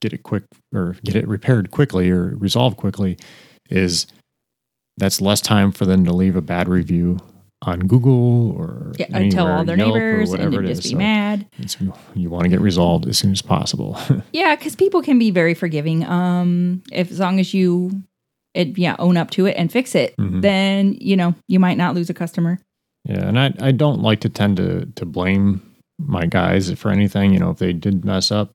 get 0.00 0.12
it 0.12 0.22
quick 0.24 0.42
or 0.74 0.96
get 1.04 1.14
it 1.16 1.26
repaired 1.28 1.70
quickly 1.70 2.10
or 2.10 2.34
resolved 2.36 2.76
quickly 2.76 3.16
is 3.70 4.06
that's 4.96 5.20
less 5.20 5.40
time 5.40 5.72
for 5.72 5.84
them 5.86 6.04
to 6.04 6.12
leave 6.12 6.36
a 6.36 6.40
bad 6.42 6.68
review 6.68 7.18
on 7.62 7.80
Google 7.80 8.52
or 8.52 8.92
yeah, 8.98 9.06
and 9.12 9.32
tell 9.32 9.46
all 9.46 9.64
their 9.64 9.76
Yelp 9.78 9.94
neighbors 9.94 10.32
and 10.32 10.52
then 10.52 10.66
just 10.66 10.82
be 10.82 10.88
So 10.90 10.96
mad. 10.96 11.46
you 12.14 12.28
want 12.30 12.44
to 12.44 12.48
get 12.50 12.60
resolved 12.60 13.06
as 13.08 13.18
soon 13.18 13.32
as 13.32 13.42
possible. 13.42 13.98
Yeah, 14.32 14.54
because 14.56 14.76
people 14.76 15.02
can 15.02 15.18
be 15.18 15.30
very 15.30 15.54
forgiving. 15.54 16.04
Um, 16.04 16.82
if 16.92 17.10
as 17.10 17.18
long 17.18 17.40
as 17.40 17.54
you, 17.54 18.02
it, 18.54 18.76
yeah, 18.78 18.94
own 18.98 19.16
up 19.16 19.30
to 19.32 19.46
it 19.46 19.56
and 19.58 19.72
fix 19.72 19.94
it, 19.94 20.14
Mhm. 20.18 20.42
then 20.42 20.96
you 21.00 21.16
know 21.16 21.34
you 21.48 21.58
might 21.58 21.78
not 21.78 21.94
lose 21.94 22.10
a 22.10 22.14
customer. 22.14 22.58
yeah, 23.08 23.26
and 23.26 23.38
I 23.40 23.52
I 23.60 23.72
don't 23.72 24.02
like 24.02 24.20
to 24.20 24.28
tend 24.28 24.56
to 24.58 24.86
to 24.96 25.04
blame 25.06 25.62
my 25.98 26.26
guys 26.26 26.70
for 26.72 26.90
anything. 26.90 27.32
You 27.32 27.38
know, 27.40 27.50
if 27.50 27.58
they 27.58 27.72
did 27.72 28.04
mess 28.04 28.30
up, 28.30 28.52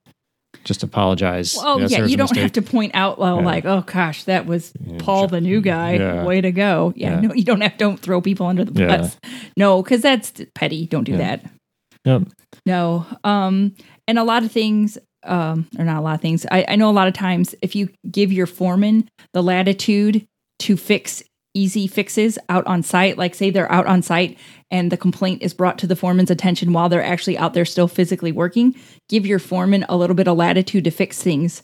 just 0.64 0.82
apologize. 0.82 1.56
Oh 1.58 1.78
Yes, 1.78 1.90
yeah, 1.90 2.04
you 2.06 2.16
don't 2.16 2.36
have 2.36 2.52
to 2.52 2.62
point 2.62 2.92
out 2.94 3.18
well, 3.18 3.38
Yeah. 3.38 3.44
like, 3.46 3.64
oh 3.64 3.82
gosh, 3.82 4.24
that 4.24 4.46
was 4.46 4.72
Yeah, 4.80 4.98
Paul, 4.98 5.28
the 5.28 5.40
new 5.40 5.60
guy. 5.60 5.94
Yeah. 5.94 6.24
Way 6.24 6.40
to 6.40 6.52
go. 6.52 6.92
Yeah, 6.96 7.20
no, 7.20 7.34
you 7.34 7.44
don't 7.44 7.60
have. 7.60 7.76
Don't 7.78 7.98
throw 7.98 8.20
people 8.20 8.46
under 8.46 8.64
the 8.64 8.72
bus. 8.72 9.16
No, 9.56 9.82
because 9.82 10.02
that's 10.02 10.32
petty. 10.54 10.86
Don't 10.86 11.04
do 11.04 11.16
that. 11.16 11.44
Yep. 12.04 12.22
No. 12.66 13.06
Um, 13.24 13.74
and 14.08 14.18
a 14.18 14.24
lot 14.24 14.42
of 14.44 14.50
things, 14.52 14.98
um, 15.24 15.68
or 15.78 15.84
not 15.84 15.98
a 15.98 16.00
lot 16.00 16.14
of 16.16 16.20
things. 16.20 16.44
I, 16.50 16.64
I 16.68 16.76
know 16.76 16.90
a 16.90 16.92
lot 16.92 17.06
of 17.08 17.14
times 17.14 17.54
if 17.62 17.74
you 17.76 17.88
give 18.10 18.32
your 18.32 18.46
foreman 18.46 19.08
the 19.32 19.42
latitude 19.42 20.26
to 20.60 20.76
fix 20.76 21.22
easy 21.54 21.86
fixes 21.86 22.38
out 22.48 22.66
on 22.66 22.82
site, 22.82 23.18
like 23.18 23.34
say 23.34 23.50
they're 23.50 23.70
out 23.70 23.86
on 23.86 24.02
site 24.02 24.38
and 24.70 24.90
the 24.90 24.96
complaint 24.96 25.42
is 25.42 25.52
brought 25.54 25.78
to 25.78 25.86
the 25.86 25.96
foreman's 25.96 26.30
attention 26.30 26.72
while 26.72 26.88
they're 26.88 27.04
actually 27.04 27.36
out 27.36 27.52
there 27.54 27.64
still 27.64 27.88
physically 27.88 28.32
working, 28.32 28.74
give 29.08 29.26
your 29.26 29.38
foreman 29.38 29.84
a 29.88 29.96
little 29.96 30.16
bit 30.16 30.28
of 30.28 30.36
latitude 30.36 30.84
to 30.84 30.90
fix 30.90 31.22
things 31.22 31.62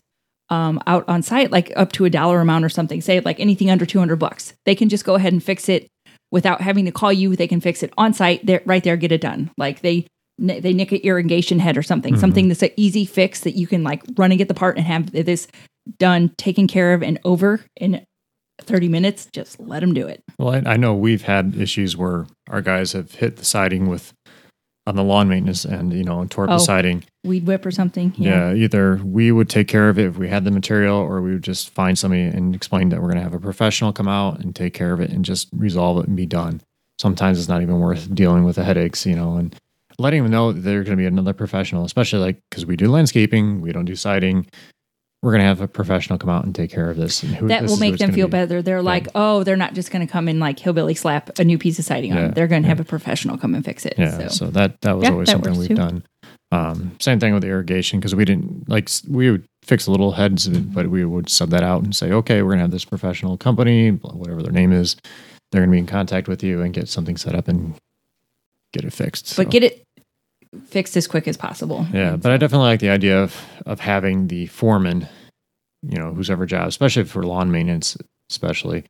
um, 0.51 0.81
out 0.87 1.05
on 1.09 1.23
site, 1.23 1.51
like 1.51 1.73
up 1.77 1.93
to 1.93 2.05
a 2.05 2.11
dollar 2.11 2.41
amount 2.41 2.65
or 2.65 2.69
something. 2.69 3.01
Say 3.01 3.21
like 3.21 3.41
anything 3.41 3.71
under 3.71 3.87
200 3.87 4.17
bucks. 4.17 4.53
They 4.67 4.75
can 4.75 4.89
just 4.89 5.05
go 5.05 5.15
ahead 5.15 5.33
and 5.33 5.43
fix 5.43 5.69
it 5.69 5.89
without 6.31 6.61
having 6.61 6.85
to 6.85 6.93
call 6.93 7.13
you. 7.13 7.35
They 7.37 7.49
can 7.49 7.61
fix 7.61 7.83
it 7.83 7.93
on 7.97 8.13
site. 8.13 8.45
They're 8.45 8.63
right 8.67 8.85
there, 8.85 8.97
get 8.97 9.13
it 9.13 9.21
done. 9.21 9.51
Like 9.57 9.81
they 9.81 10.07
they 10.41 10.73
nick 10.73 10.93
an 10.93 10.99
irrigation 10.99 11.59
head 11.59 11.77
or 11.77 11.83
something, 11.83 12.15
Mhm. 12.15 12.21
something 12.21 12.47
that's 12.49 12.63
an 12.63 12.71
easy 12.77 13.05
fix 13.05 13.41
that 13.41 13.57
you 13.57 13.67
can 13.67 13.83
like 13.83 14.05
run 14.17 14.31
and 14.31 14.39
get 14.39 14.47
the 14.47 14.55
part 14.55 14.77
and 14.77 14.87
have 14.87 15.11
this 15.11 15.49
done, 15.99 16.31
taken 16.37 16.69
care 16.69 16.95
of, 16.95 17.03
and 17.03 17.19
over 17.25 17.65
in 17.77 18.05
30 18.63 18.89
minutes. 18.89 19.29
Just 19.33 19.59
let 19.61 19.81
them 19.81 19.95
do 19.95 20.07
it. 20.07 20.23
Well, 20.39 20.55
I, 20.67 20.73
I 20.73 20.77
know 20.77 20.95
we've 20.95 21.23
had 21.23 21.55
issues 21.57 21.97
where 21.97 22.27
our 22.49 22.61
guys 22.63 22.93
have 22.93 23.13
hit 23.15 23.37
the 23.37 23.45
siding 23.45 23.89
with 23.89 24.13
on 24.87 24.97
the 24.97 25.05
lawn 25.05 25.29
maintenance 25.29 25.67
and 25.67 25.93
you 25.93 26.03
know 26.03 26.25
tore 26.31 26.45
up 26.45 26.51
Oh. 26.51 26.53
the 26.55 26.59
siding. 26.61 27.05
Weed 27.25 27.47
whip 27.47 27.67
or 27.67 27.71
something. 27.71 28.15
Yeah. 28.17 28.55
either 28.55 28.97
we 29.05 29.31
would 29.33 29.51
take 29.51 29.69
care 29.69 29.91
of 29.91 29.99
it 29.99 30.07
if 30.07 30.17
we 30.17 30.29
had 30.29 30.45
the 30.45 30.51
material, 30.51 30.97
or 30.97 31.21
we 31.21 31.33
would 31.33 31.43
just 31.45 31.71
find 31.71 31.99
somebody 31.99 32.23
and 32.23 32.55
explain 32.55 32.89
that 32.89 32.97
we're 33.01 33.09
going 33.09 33.19
to 33.19 33.23
have 33.23 33.35
a 33.35 33.39
professional 33.41 33.93
come 33.93 34.09
out 34.09 34.41
and 34.41 34.57
take 34.57 34.73
care 34.73 34.93
of 34.95 35.01
it 35.01 35.11
and 35.11 35.25
just 35.27 35.49
resolve 35.55 35.99
it 35.99 36.07
and 36.07 36.17
be 36.17 36.25
done. 36.27 36.63
Sometimes 36.99 37.39
it's 37.39 37.49
not 37.49 37.61
even 37.61 37.79
worth 37.81 38.13
dealing 38.15 38.45
with 38.45 38.57
the 38.57 38.65
headaches, 38.65 39.05
you 39.05 39.15
know, 39.15 39.37
and 39.37 39.55
letting 39.99 40.23
them 40.23 40.33
know 40.33 40.53
that 40.53 40.61
they're 40.61 40.83
going 40.85 40.97
to 40.97 41.01
be 41.01 41.07
another 41.07 41.35
professional, 41.35 41.85
especially 41.85 42.21
like 42.21 42.41
because 42.49 42.65
we 42.65 42.75
do 42.77 42.91
landscaping, 42.91 43.61
we 43.61 43.73
don't 43.73 43.85
do 43.85 43.95
siding. 43.95 44.47
We're 45.23 45.33
going 45.33 45.41
to 45.41 45.47
have 45.47 45.61
a 45.61 45.67
professional 45.69 46.19
come 46.19 46.31
out 46.31 46.45
and 46.45 46.55
take 46.55 46.71
care 46.71 46.91
of 46.91 46.97
this. 46.97 47.23
And 47.25 47.35
who, 47.35 47.49
that 47.49 47.63
this 47.63 47.71
will 47.71 47.79
make 47.79 47.99
them 47.99 48.13
feel 48.13 48.29
be. 48.29 48.33
better. 48.33 48.63
They're 48.63 48.83
like, 48.83 49.09
oh, 49.17 49.43
they're 49.43 49.57
not 49.57 49.75
just 49.75 49.91
going 49.91 50.07
to 50.07 50.11
come 50.11 50.29
and 50.29 50.39
like 50.39 50.59
hillbilly 50.59 50.95
slap 50.95 51.39
a 51.39 51.45
new 51.45 51.59
piece 51.59 51.79
of 51.79 51.85
siding 51.85 52.13
on. 52.13 52.19
Yeah, 52.19 52.29
They're 52.29 52.47
going 52.47 52.63
to 52.63 52.67
yeah. 52.67 52.71
have 52.71 52.81
a 52.81 52.85
professional 52.85 53.37
come 53.37 53.55
and 53.55 53.65
fix 53.65 53.85
it. 53.85 53.95
Yeah, 53.99 54.29
so, 54.29 54.29
so. 54.29 54.47
that 54.51 54.81
that 54.83 54.93
was 54.93 55.05
Yeah, 55.05 55.11
always 55.11 55.27
that 55.27 55.33
something 55.33 55.57
we've 55.59 55.69
too. 55.69 55.75
done. 55.75 56.05
Um, 56.51 56.97
same 57.01 57.19
thing 57.21 57.35
with 57.35 57.45
irrigation 57.45 57.99
because 57.99 58.15
we 58.15 58.25
didn't 58.25 58.69
like 58.69 58.89
we 59.09 59.31
would 59.31 59.45
fix 59.65 59.85
the 59.85 59.91
little 59.91 60.13
heads, 60.13 60.49
but 60.49 60.87
we 60.89 61.05
would 61.05 61.29
sub 61.29 61.51
that 61.51 61.63
out 61.63 61.83
and 61.83 61.95
say, 61.95 62.11
okay, 62.13 62.41
we're 62.43 62.53
gonna 62.53 62.63
have 62.63 62.71
this 62.71 62.87
professional 62.87 63.37
company, 63.37 63.91
whatever 63.91 64.43
their 64.43 64.53
name 64.53 64.73
is, 64.73 64.97
they're 65.53 65.61
gonna 65.61 65.73
be 65.73 65.79
in 65.79 65.87
contact 65.87 66.27
with 66.27 66.43
you 66.43 66.63
and 66.63 66.73
get 66.73 66.89
something 66.89 67.19
set 67.19 67.35
up 67.35 67.49
and 67.49 67.75
get 68.73 68.85
it 68.85 68.95
fixed. 68.95 69.37
but 69.37 69.47
So, 69.47 69.51
get 69.51 69.63
it 69.63 69.83
fixed 70.67 70.97
as 70.97 71.07
quick 71.07 71.29
as 71.29 71.37
possible. 71.37 71.87
yeah, 71.93 72.17
but 72.17 72.33
I 72.33 72.37
definitely 72.37 72.67
like 72.69 72.81
the 72.81 72.91
idea 72.91 73.23
of 73.23 73.37
of 73.67 73.81
having 73.81 74.29
the 74.29 74.47
foreman, 74.47 75.09
you 75.83 75.99
know, 75.99 76.13
whose 76.13 76.31
ever 76.31 76.47
job, 76.47 76.69
especially 76.69 77.05
for 77.05 77.23
lawn 77.23 77.51
maintenance, 77.51 77.97
especially 78.31 78.85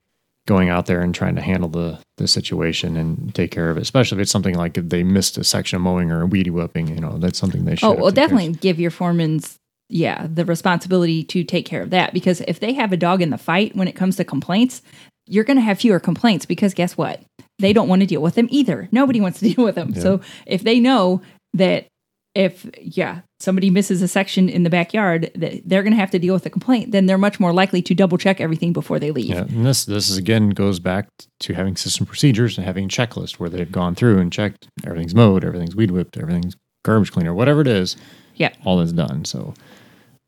going 0.47 0.71
out 0.71 0.87
there 0.87 1.03
and 1.03 1.15
trying 1.15 1.35
to 1.35 1.43
handle 1.43 1.69
the 1.69 1.99
the 2.17 2.27
situation 2.27 2.97
and 2.97 3.35
take 3.35 3.51
care 3.51 3.71
of 3.71 3.77
it. 3.77 3.83
Especially 3.83 4.17
if 4.17 4.23
it's 4.23 4.31
something 4.31 4.55
like 4.55 4.79
if 4.79 4.89
they 4.89 5.03
missed 5.03 5.37
a 5.39 5.45
section 5.45 5.77
of 5.77 5.83
mowing 5.83 6.11
or 6.11 6.23
a 6.23 6.27
weedy 6.27 6.51
whipping, 6.51 6.89
you 6.89 7.01
know, 7.01 7.19
that's 7.19 7.39
something 7.39 7.65
they 7.65 7.77
should. 7.77 7.87
Oh, 7.87 7.93
well, 7.93 8.11
definitely 8.11 8.53
give 8.55 8.81
your 8.81 8.91
foremans, 8.91 9.57
yeah, 9.89 10.27
the 10.33 10.45
responsibility 10.45 11.23
to 11.25 11.45
take 11.45 11.67
care 11.67 11.83
of 11.83 11.91
that. 11.91 12.13
Because 12.15 12.41
if 12.49 12.61
they 12.61 12.73
have 12.73 12.93
a 12.93 12.97
dog 12.97 13.21
in 13.23 13.31
the 13.31 13.39
fight 13.39 13.77
when 13.77 13.89
it 13.89 13.95
comes 13.95 14.17
to 14.17 14.25
complaints, 14.25 14.83
you're 15.27 15.45
going 15.45 15.59
to 15.59 15.63
have 15.63 15.79
fewer 15.79 16.01
complaints 16.01 16.47
because 16.47 16.73
guess 16.75 16.97
what? 16.97 17.23
They 17.59 17.73
don't 17.73 17.89
want 17.89 18.01
to 18.01 18.07
deal 18.07 18.23
with 18.23 18.35
them 18.35 18.49
either. 18.51 18.89
Nobody 18.91 19.21
wants 19.21 19.41
to 19.41 19.53
deal 19.55 19.65
with 19.65 19.75
them. 19.75 19.93
Yeah. 19.95 20.03
So 20.03 20.21
if 20.47 20.63
they 20.63 20.81
know 20.81 21.21
that 21.55 21.87
if, 22.35 22.67
yeah, 22.81 23.23
somebody 23.41 23.69
misses 23.71 24.01
a 24.03 24.07
section 24.07 24.49
in 24.49 24.63
the 24.63 24.71
backyard 24.71 25.31
that 25.35 25.63
they're 25.65 25.83
going 25.83 25.93
to 25.95 25.99
have 25.99 26.11
to 26.13 26.19
deal 26.19 26.35
with 26.35 26.47
a 26.47 26.51
complaint, 26.51 26.93
then 26.93 27.07
they're 27.07 27.19
much 27.19 27.41
more 27.41 27.53
likely 27.53 27.83
to 27.83 27.95
double 27.95 28.17
check 28.19 28.41
everything 28.41 28.73
before 28.73 28.99
they 29.01 29.11
leave. 29.11 29.31
Yeah, 29.31 29.41
and 29.41 29.67
this 29.67 29.85
this 29.87 30.09
is 30.09 30.17
again 30.17 30.51
goes 30.51 30.79
back 30.79 31.09
to 31.41 31.55
having 31.55 31.75
system 31.77 32.07
procedures 32.07 32.57
and 32.57 32.65
having 32.67 32.85
a 32.85 32.89
checklist 32.89 33.35
where 33.41 33.49
they've 33.49 33.73
gone 33.73 33.95
through 33.95 34.19
and 34.19 34.33
checked 34.33 34.69
everything's 34.85 35.15
mowed, 35.15 35.45
everything's 35.45 35.75
weed 35.75 35.91
whipped, 35.91 36.17
everything's 36.17 36.55
garbage 36.85 37.11
cleaner, 37.13 37.35
whatever 37.35 37.61
it 37.61 37.67
is. 37.67 37.97
Yeah. 38.37 38.53
all 38.65 38.81
is 38.81 38.93
done. 38.93 39.25
So, 39.25 39.55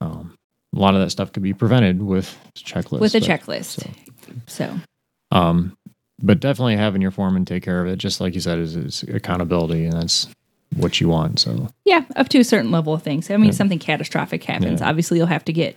um, 0.00 0.34
a 0.74 0.78
lot 0.80 0.94
of 0.94 1.00
that 1.00 1.10
stuff 1.10 1.32
could 1.32 1.44
be 1.44 1.52
prevented 1.52 2.02
with 2.02 2.36
checklists. 2.56 2.98
With 3.00 3.14
a 3.14 3.20
but- 3.20 3.28
checklist. 3.28 3.64
so- 3.82 3.90
So, 4.48 4.76
Um, 5.30 5.76
but 6.20 6.40
definitely 6.40 6.76
having 6.76 7.02
your 7.02 7.10
foreman 7.12 7.44
take 7.44 7.62
care 7.62 7.80
of 7.80 7.86
it, 7.88 7.96
just 7.98 8.20
like 8.20 8.34
you 8.34 8.40
said, 8.40 8.58
is, 8.58 8.74
is 8.76 9.02
accountability, 9.04 9.84
and 9.84 9.92
that's 9.92 10.28
what 10.76 11.00
you 11.00 11.08
want. 11.08 11.40
So, 11.40 11.68
Yeah, 11.84 12.04
up 12.16 12.28
to 12.30 12.38
a 12.38 12.44
certain 12.44 12.70
level 12.70 12.92
of 12.94 13.02
things. 13.02 13.30
I 13.30 13.36
mean, 13.36 13.46
Yeah. 13.46 13.50
something 13.52 13.78
catastrophic 13.78 14.44
happens. 14.44 14.80
Yeah. 14.80 14.88
Obviously, 14.88 15.18
you'll 15.18 15.26
have 15.26 15.44
to 15.46 15.52
get 15.52 15.76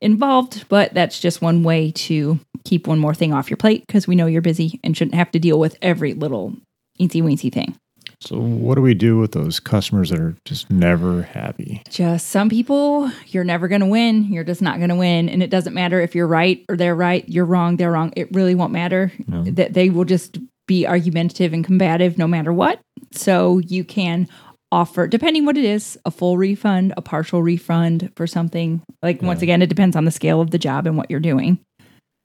involved, 0.00 0.64
but 0.68 0.92
that's 0.94 1.20
just 1.20 1.40
one 1.42 1.62
way 1.62 1.90
to 1.92 2.38
keep 2.64 2.86
one 2.86 2.98
more 2.98 3.14
thing 3.14 3.32
off 3.32 3.50
your 3.50 3.56
plate 3.56 3.84
because 3.86 4.06
we 4.08 4.16
know 4.16 4.26
you're 4.26 4.42
busy 4.42 4.80
and 4.82 4.96
shouldn't 4.96 5.14
have 5.14 5.30
to 5.32 5.38
deal 5.38 5.58
with 5.58 5.76
every 5.82 6.14
little 6.14 6.54
eensy 7.00 7.22
weensy 7.22 7.52
thing. 7.52 7.74
so 8.20 8.38
what 8.38 8.76
do 8.76 8.80
we 8.80 8.94
do 8.94 9.18
with 9.18 9.32
those 9.32 9.60
customers 9.60 10.08
that 10.10 10.18
are 10.18 10.34
just 10.46 10.70
never 10.70 11.22
happy? 11.22 11.82
Just 11.90 12.28
some 12.28 12.48
people, 12.48 13.10
you're 13.26 13.44
never 13.44 13.68
going 13.68 13.80
to 13.82 13.86
win. 13.86 14.24
You're 14.32 14.44
just 14.44 14.62
not 14.62 14.78
going 14.78 14.88
to 14.88 14.94
win. 14.96 15.28
And 15.28 15.42
it 15.42 15.50
doesn't 15.50 15.74
matter 15.74 16.00
if 16.00 16.14
you're 16.14 16.26
right 16.26 16.64
or 16.70 16.76
they're 16.76 16.94
right, 16.94 17.28
you're 17.28 17.44
wrong, 17.44 17.76
they're 17.76 17.92
wrong. 17.92 18.12
It 18.16 18.28
really 18.32 18.54
won't 18.54 18.72
matter. 18.72 19.12
No. 19.26 19.42
That 19.44 19.74
they 19.74 19.90
will 19.90 20.04
just 20.04 20.38
be 20.66 20.86
argumentative 20.86 21.52
and 21.52 21.64
combative 21.64 22.18
no 22.18 22.26
matter 22.26 22.52
what. 22.52 22.80
So 23.12 23.58
you 23.58 23.84
can 23.84 24.28
offer, 24.72 25.06
depending 25.06 25.44
what 25.44 25.56
it 25.56 25.64
is, 25.64 25.96
a 26.04 26.10
full 26.10 26.36
refund, 26.36 26.92
a 26.96 27.02
partial 27.02 27.42
refund 27.42 28.10
for 28.16 28.26
something. 28.26 28.82
Like 29.02 29.22
once 29.22 29.40
again, 29.40 29.62
it 29.62 29.68
depends 29.68 29.94
on 29.94 30.04
the 30.04 30.10
scale 30.10 30.40
of 30.40 30.50
the 30.50 30.58
job 30.58 30.86
and 30.86 30.96
what 30.96 31.10
you're 31.10 31.20
doing. 31.20 31.58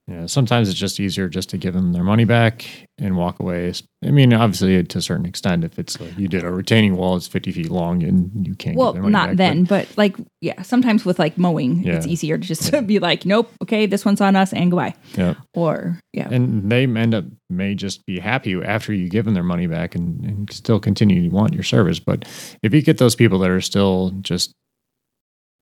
Yeah, 0.09 0.25
sometimes 0.25 0.69
it's 0.69 0.79
just 0.79 0.99
easier 0.99 1.29
just 1.29 1.49
to 1.49 1.57
give 1.57 1.75
them 1.75 1.93
their 1.93 2.03
money 2.03 2.25
back 2.25 2.65
and 2.97 3.15
walk 3.15 3.39
away. 3.39 3.71
I 4.03 4.09
mean, 4.09 4.33
obviously, 4.33 4.83
to 4.83 4.97
a 4.97 5.01
certain 5.01 5.27
extent, 5.27 5.63
if 5.63 5.77
it's 5.77 5.99
like 5.99 6.17
you 6.17 6.27
did 6.27 6.43
a 6.43 6.51
retaining 6.51 6.95
wall, 6.95 7.15
it's 7.15 7.27
50 7.27 7.51
feet 7.51 7.69
long 7.69 8.01
and 8.01 8.47
you 8.47 8.55
can't 8.55 8.75
Well, 8.75 8.93
get 8.93 8.93
their 8.93 9.03
money 9.03 9.11
not 9.11 9.27
back, 9.29 9.37
then, 9.37 9.65
but, 9.65 9.87
like, 9.97 10.15
yeah, 10.41 10.63
sometimes 10.63 11.05
with 11.05 11.19
like 11.19 11.37
mowing, 11.37 11.85
it's 11.85 12.07
easier 12.07 12.39
to 12.39 12.47
just 12.47 12.71
be 12.87 12.97
like, 12.97 13.23
nope, 13.23 13.51
okay, 13.61 13.85
this 13.85 14.03
one's 14.03 14.19
on 14.19 14.35
us 14.35 14.51
and 14.51 14.71
goodbye. 14.71 14.95
But, 15.11 15.19
yeah. 15.19 15.33
Or, 15.53 15.99
yeah. 16.13 16.29
And 16.31 16.71
they 16.71 16.85
end 16.85 17.13
up, 17.13 17.25
may 17.51 17.75
just 17.75 18.03
be 18.07 18.19
happy 18.19 18.55
after 18.55 18.91
you 18.91 19.09
give 19.09 19.25
them 19.25 19.35
their 19.35 19.43
money 19.43 19.67
back 19.67 19.93
and, 19.93 20.25
and 20.25 20.51
still 20.51 20.79
continue 20.79 21.29
to 21.29 21.35
want 21.35 21.53
your 21.53 21.63
service. 21.63 21.99
But 21.99 22.25
if 22.63 22.73
you 22.73 22.81
get 22.81 22.97
those 22.97 23.15
people 23.15 23.37
that 23.39 23.51
are 23.51 23.61
still 23.61 24.11
just 24.21 24.53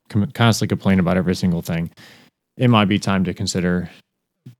com- 0.08 0.32
constantly 0.32 0.70
complain 0.70 1.00
about 1.00 1.18
every 1.18 1.36
single 1.36 1.62
thing, 1.62 1.92
it 2.56 2.70
might 2.70 2.86
be 2.86 2.98
time 2.98 3.26
to 3.26 3.34
consider 3.34 3.90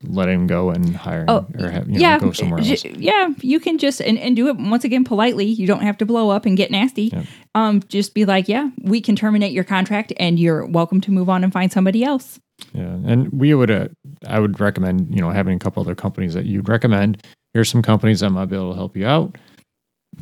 letting 0.04 0.40
them 0.40 0.48
go 0.48 0.70
and 0.70 0.96
hiring 0.96 1.26
Oh, 1.30 1.48
or 1.60 1.70
have, 1.70 1.88
you 1.88 1.94
know, 1.96 2.00
yeah, 2.00 2.20
go 2.20 2.32
somewhere 2.32 2.60
else. 2.60 2.84
Yeah, 2.86 3.30
you 3.42 3.60
can 3.60 3.78
just 3.78 4.02
and, 4.02 4.18
and 4.18 4.36
do 4.36 4.48
it 4.48 4.58
once 4.58 4.84
again 4.84 5.04
politely. 5.04 5.46
You 5.46 5.68
don't 5.68 5.82
have 5.82 5.98
to 6.00 6.06
blow 6.06 6.30
up 6.30 6.46
and 6.46 6.56
get 6.58 6.72
nasty. 6.72 7.12
Um, 7.56 7.82
just 7.88 8.14
be 8.14 8.26
like, 8.26 8.48
yeah, 8.48 8.70
we 8.84 9.02
can 9.02 9.16
terminate 9.16 9.52
your 9.52 9.64
contract, 9.64 10.14
and 10.18 10.40
you're 10.40 10.66
welcome 10.66 11.02
to 11.02 11.12
move 11.12 11.30
on 11.30 11.44
and 11.44 11.52
find 11.52 11.72
somebody 11.72 12.04
else. 12.04 12.40
Yeah, 12.74 12.84
and 12.84 13.32
we 13.32 13.54
would, 13.54 13.70
uh, 13.70 13.88
I 14.28 14.40
would 14.40 14.60
recommend, 14.60 15.14
you 15.14 15.22
know, 15.22 15.30
having 15.30 15.56
a 15.56 15.60
couple 15.60 15.82
other 15.82 15.96
companies 15.96 16.34
that 16.34 16.46
you'd 16.46 16.68
recommend. 16.68 17.24
Here's 17.54 17.70
some 17.70 17.82
companies 17.82 18.20
that 18.22 18.30
might 18.32 18.46
be 18.46 18.56
able 18.56 18.72
to 18.72 18.76
help 18.78 18.98
you 18.98 19.06
out. 19.08 19.38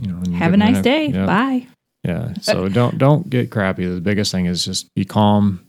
You 0.02 0.12
know, 0.12 0.18
and 0.18 0.36
Have 0.36 0.54
a 0.54 0.58
nice 0.58 0.82
day. 0.82 1.08
Yeah, 1.08 1.26
Bye. 1.26 1.68
yeah. 2.04 2.34
So 2.42 2.68
don't 2.68 2.98
don't 2.98 3.30
get 3.30 3.52
crappy. 3.52 3.86
The 3.86 4.02
biggest 4.02 4.32
thing 4.32 4.46
is 4.46 4.66
just 4.66 4.94
be 4.96 5.06
calm. 5.06 5.65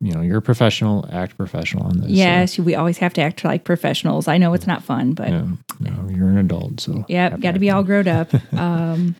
You 0.00 0.12
know, 0.12 0.22
you're 0.22 0.38
a 0.38 0.42
professional. 0.42 1.06
Act 1.12 1.36
professional 1.36 1.84
on 1.84 1.98
this. 1.98 2.06
so, 2.06 2.12
Yes, 2.12 2.58
we 2.58 2.74
always 2.74 2.98
have 2.98 3.12
to 3.14 3.20
act 3.20 3.44
like 3.44 3.64
professionals. 3.64 4.28
I 4.28 4.38
know 4.38 4.54
it's 4.54 4.66
not 4.66 4.82
fun, 4.82 5.12
but 5.12 5.28
yeah, 5.28 5.46
know, 5.80 6.08
you're 6.08 6.28
an 6.28 6.38
adult, 6.38 6.80
so 6.80 7.04
yeah, 7.08 7.36
got 7.36 7.52
to 7.52 7.58
be 7.58 7.70
all 7.70 7.82
grown 7.82 8.08
up. 8.08 8.30
Um, 8.52 9.16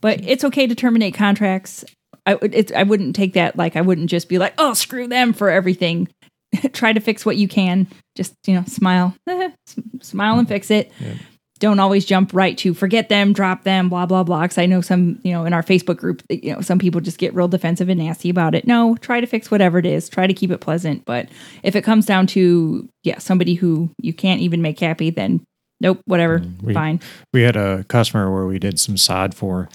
but 0.00 0.20
it's 0.24 0.44
okay 0.44 0.66
to 0.66 0.74
terminate 0.74 1.14
contracts. 1.14 1.84
I 2.26 2.38
I 2.74 2.82
wouldn't 2.82 3.14
take 3.14 3.34
that 3.34 3.56
like 3.56 3.76
I 3.76 3.80
wouldn't 3.82 4.10
just 4.10 4.28
be 4.28 4.38
like, 4.38 4.54
oh, 4.58 4.74
screw 4.74 5.06
them 5.06 5.32
for 5.32 5.50
everything. 5.50 6.08
Try 6.72 6.92
to 6.92 7.00
fix 7.00 7.24
what 7.24 7.36
you 7.36 7.48
can. 7.48 7.86
Just 8.16 8.34
you 8.46 8.54
know, 8.54 8.64
smile, 8.66 9.14
smile 10.00 10.38
and 10.38 10.48
fix 10.48 10.70
it. 10.70 10.90
Yeah. 11.00 11.14
Don't 11.60 11.78
always 11.78 12.04
jump 12.04 12.32
right 12.34 12.58
to 12.58 12.74
forget 12.74 13.08
them, 13.08 13.32
drop 13.32 13.62
them, 13.64 13.88
blah 13.88 14.06
blah 14.06 14.24
blah. 14.24 14.42
Because 14.42 14.58
I 14.58 14.66
know 14.66 14.80
some, 14.80 15.20
you 15.22 15.32
know, 15.32 15.44
in 15.44 15.52
our 15.52 15.62
Facebook 15.62 15.98
group, 15.98 16.22
you 16.28 16.52
know, 16.54 16.60
some 16.62 16.78
people 16.78 17.00
just 17.00 17.18
get 17.18 17.32
real 17.34 17.48
defensive 17.48 17.88
and 17.88 18.00
nasty 18.00 18.30
about 18.30 18.54
it. 18.54 18.66
No, 18.66 18.96
try 18.96 19.20
to 19.20 19.26
fix 19.26 19.50
whatever 19.50 19.78
it 19.78 19.86
is. 19.86 20.08
Try 20.08 20.26
to 20.26 20.34
keep 20.34 20.50
it 20.50 20.58
pleasant. 20.58 21.04
But 21.04 21.28
if 21.62 21.76
it 21.76 21.82
comes 21.84 22.06
down 22.06 22.26
to 22.28 22.88
yeah, 23.04 23.18
somebody 23.18 23.54
who 23.54 23.90
you 24.00 24.12
can't 24.12 24.40
even 24.40 24.60
make 24.62 24.80
happy, 24.80 25.10
then 25.10 25.42
nope, 25.80 26.00
whatever, 26.06 26.40
Mm, 26.40 26.62
we- 26.62 26.74
fine. 26.74 27.00
we 27.32 27.42
had 27.42 27.56
a 27.56 27.84
customer 27.84 28.32
where 28.32 28.46
we 28.46 28.58
did 28.58 28.80
some 28.80 28.96
sod 28.96 29.34
for, 29.34 29.68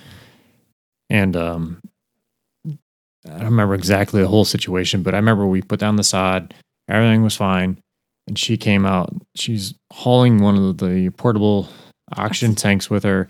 and 1.10 1.36
um, 1.36 1.82
I 2.68 3.30
don't 3.30 3.44
remember 3.46 3.74
exactly 3.76 4.22
the 4.22 4.28
whole 4.28 4.46
situation, 4.46 5.02
but 5.04 5.14
I 5.14 5.18
remember 5.18 5.46
we 5.48 5.62
put 5.62 5.80
down 5.80 5.96
the 5.96 6.04
sod, 6.04 6.54
everything 6.88 7.24
was 7.24 7.36
fine, 7.36 7.78
and 8.28 8.38
she 8.38 8.58
came 8.58 8.86
out. 8.86 9.14
She's 9.36 9.74
hauling 9.94 10.42
one 10.42 10.56
of 10.58 10.78
the 10.78 11.10
portable 11.12 11.70
oxygen 12.18 12.56
tanks 12.56 12.90
with 12.90 13.04
her, 13.04 13.28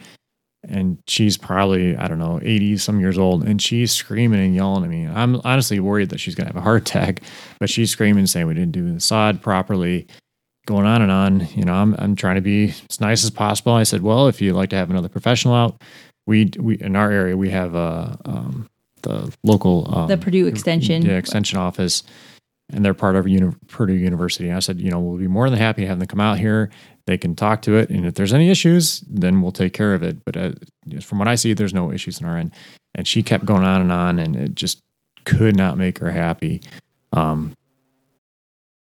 and 0.67 0.97
she's 1.07 1.37
probably 1.37 1.95
I 1.95 2.07
don't 2.07 2.19
know 2.19 2.39
eighty 2.43 2.77
some 2.77 2.99
years 2.99 3.17
old, 3.17 3.43
and 3.43 3.61
she's 3.61 3.91
screaming 3.91 4.39
and 4.43 4.55
yelling 4.55 4.83
at 4.83 4.89
me. 4.89 5.07
I'm 5.07 5.41
honestly 5.43 5.79
worried 5.79 6.09
that 6.09 6.19
she's 6.19 6.35
gonna 6.35 6.49
have 6.49 6.55
a 6.57 6.61
heart 6.61 6.81
attack, 6.81 7.21
but 7.59 7.69
she's 7.69 7.91
screaming, 7.91 8.25
saying 8.27 8.47
we 8.47 8.53
didn't 8.53 8.71
do 8.71 8.93
the 8.93 8.99
sod 8.99 9.41
properly 9.41 10.07
going 10.65 10.85
on 10.85 11.01
and 11.01 11.11
on. 11.11 11.47
You 11.55 11.63
know, 11.65 11.73
I'm 11.73 11.93
I'm 11.99 12.15
trying 12.15 12.35
to 12.35 12.41
be 12.41 12.73
as 12.89 12.99
nice 12.99 13.23
as 13.23 13.29
possible. 13.29 13.73
I 13.73 13.83
said, 13.83 14.01
well, 14.01 14.27
if 14.27 14.41
you'd 14.41 14.53
like 14.55 14.69
to 14.71 14.75
have 14.75 14.89
another 14.89 15.09
professional 15.09 15.53
out, 15.53 15.81
we 16.25 16.51
we 16.59 16.75
in 16.79 16.95
our 16.95 17.11
area 17.11 17.37
we 17.37 17.49
have 17.51 17.75
uh, 17.75 18.15
um, 18.25 18.67
the 19.03 19.31
local 19.43 19.87
um, 19.95 20.07
The 20.07 20.17
Purdue 20.17 20.47
Extension. 20.47 21.05
yeah 21.05 21.17
extension 21.17 21.59
office, 21.59 22.01
and 22.71 22.83
they're 22.83 22.93
part 22.93 23.15
of 23.15 23.27
uni- 23.27 23.55
Purdue 23.67 23.93
University. 23.93 24.51
I 24.51 24.59
said, 24.59 24.79
you 24.79 24.89
know, 24.89 24.99
we'll 24.99 25.19
be 25.19 25.27
more 25.27 25.49
than 25.49 25.59
happy 25.59 25.83
to 25.83 25.95
them 25.95 26.07
come 26.07 26.19
out 26.19 26.39
here. 26.39 26.71
They 27.05 27.17
can 27.17 27.35
talk 27.35 27.61
to 27.63 27.77
it, 27.77 27.89
and 27.89 28.05
if 28.05 28.15
there's 28.15 28.33
any 28.33 28.49
issues, 28.49 29.01
then 29.01 29.41
we'll 29.41 29.51
take 29.51 29.73
care 29.73 29.93
of 29.93 30.01
it. 30.01 30.25
But 30.25 30.37
uh, 30.37 30.51
from 31.01 31.19
what 31.19 31.27
I 31.27 31.35
see, 31.35 31.53
there's 31.53 31.73
no 31.73 31.91
issues 31.91 32.19
in 32.19 32.25
our 32.25 32.37
end. 32.37 32.51
And 32.95 33.07
she 33.07 33.21
kept 33.21 33.45
going 33.45 33.63
on 33.63 33.81
and 33.81 33.91
on, 33.91 34.17
and 34.17 34.35
it 34.35 34.55
just 34.55 34.79
could 35.25 35.55
not 35.55 35.77
make 35.77 35.99
her 35.99 36.09
happy. 36.09 36.61
Um, 37.13 37.53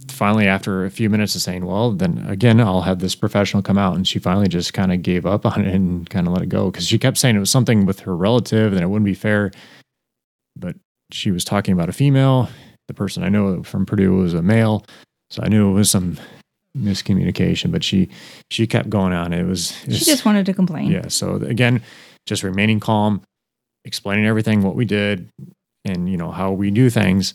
finally, 0.09 0.47
after 0.47 0.85
a 0.85 0.89
few 0.89 1.09
minutes 1.09 1.35
of 1.35 1.41
saying, 1.41 1.65
"Well, 1.65 1.91
then 1.91 2.25
again, 2.27 2.59
I'll 2.59 2.81
have 2.81 2.99
this 2.99 3.15
professional 3.15 3.61
come 3.61 3.77
out," 3.77 3.95
and 3.95 4.07
she 4.07 4.17
finally 4.17 4.47
just 4.47 4.73
kind 4.73 4.91
of 4.91 5.03
gave 5.03 5.25
up 5.25 5.45
on 5.57 5.63
it 5.63 5.73
and 5.73 6.09
kind 6.09 6.27
of 6.27 6.33
let 6.33 6.41
it 6.41 6.49
go 6.49 6.71
because 6.71 6.87
she 6.87 6.97
kept 6.97 7.17
saying 7.17 7.35
it 7.35 7.39
was 7.39 7.51
something 7.51 7.85
with 7.85 7.99
her 8.01 8.15
relative 8.15 8.73
and 8.73 8.81
it 8.81 8.87
wouldn't 8.87 9.05
be 9.05 9.13
fair. 9.13 9.51
But 10.55 10.75
she 11.11 11.29
was 11.29 11.43
talking 11.45 11.73
about 11.73 11.89
a 11.89 11.93
female. 11.93 12.49
The 12.87 12.93
person 12.93 13.23
I 13.23 13.29
know 13.29 13.63
from 13.63 13.85
Purdue 13.85 14.13
was 14.15 14.33
a 14.33 14.41
male, 14.41 14.85
so 15.29 15.41
I 15.43 15.47
knew 15.47 15.69
it 15.71 15.73
was 15.73 15.89
some 15.89 16.17
miscommunication. 16.77 17.71
But 17.71 17.83
she 17.83 18.09
she 18.49 18.67
kept 18.67 18.89
going 18.89 19.13
on. 19.13 19.33
It 19.33 19.43
was 19.43 19.71
She 19.85 20.05
just 20.05 20.25
wanted 20.25 20.45
to 20.45 20.53
complain. 20.53 20.91
yeah. 20.91 21.07
So 21.07 21.35
again, 21.35 21.81
just 22.25 22.43
remaining 22.43 22.79
calm, 22.79 23.21
explaining 23.85 24.25
everything, 24.25 24.61
what 24.61 24.75
we 24.75 24.85
did, 24.85 25.29
and 25.83 26.09
you 26.09 26.17
know 26.17 26.31
how 26.31 26.51
we 26.51 26.69
do 26.71 26.89
things. 26.89 27.33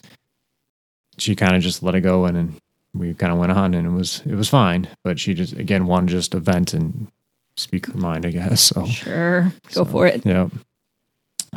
she 1.19 1.35
kind 1.37 1.55
of 1.57 1.63
just 1.63 1.83
let 1.83 1.95
it 1.95 2.01
go 2.01 2.25
and, 2.25 2.37
and 2.37 2.61
we 2.95 3.13
kind 3.15 3.33
of 3.33 3.39
went 3.39 3.53
on 3.53 3.75
and 3.75 3.87
it 3.87 3.91
was 3.91 4.23
it 4.27 4.35
was 4.35 4.49
fine. 4.49 4.89
But 5.05 5.19
she 5.19 5.35
just 5.35 5.53
again 5.55 5.87
wanted 5.87 6.11
just 6.11 6.33
to 6.33 6.41
vent 6.41 6.75
and 6.75 7.09
speak 7.57 7.87
her 7.87 7.99
mind, 7.99 8.25
I 8.25 8.31
guess. 8.31 8.61
So 8.63 8.87
Sure. 8.87 9.43
Go 9.43 9.51
So, 9.71 9.85
for 9.85 10.07
it. 10.07 10.25
yeah. 10.25 10.49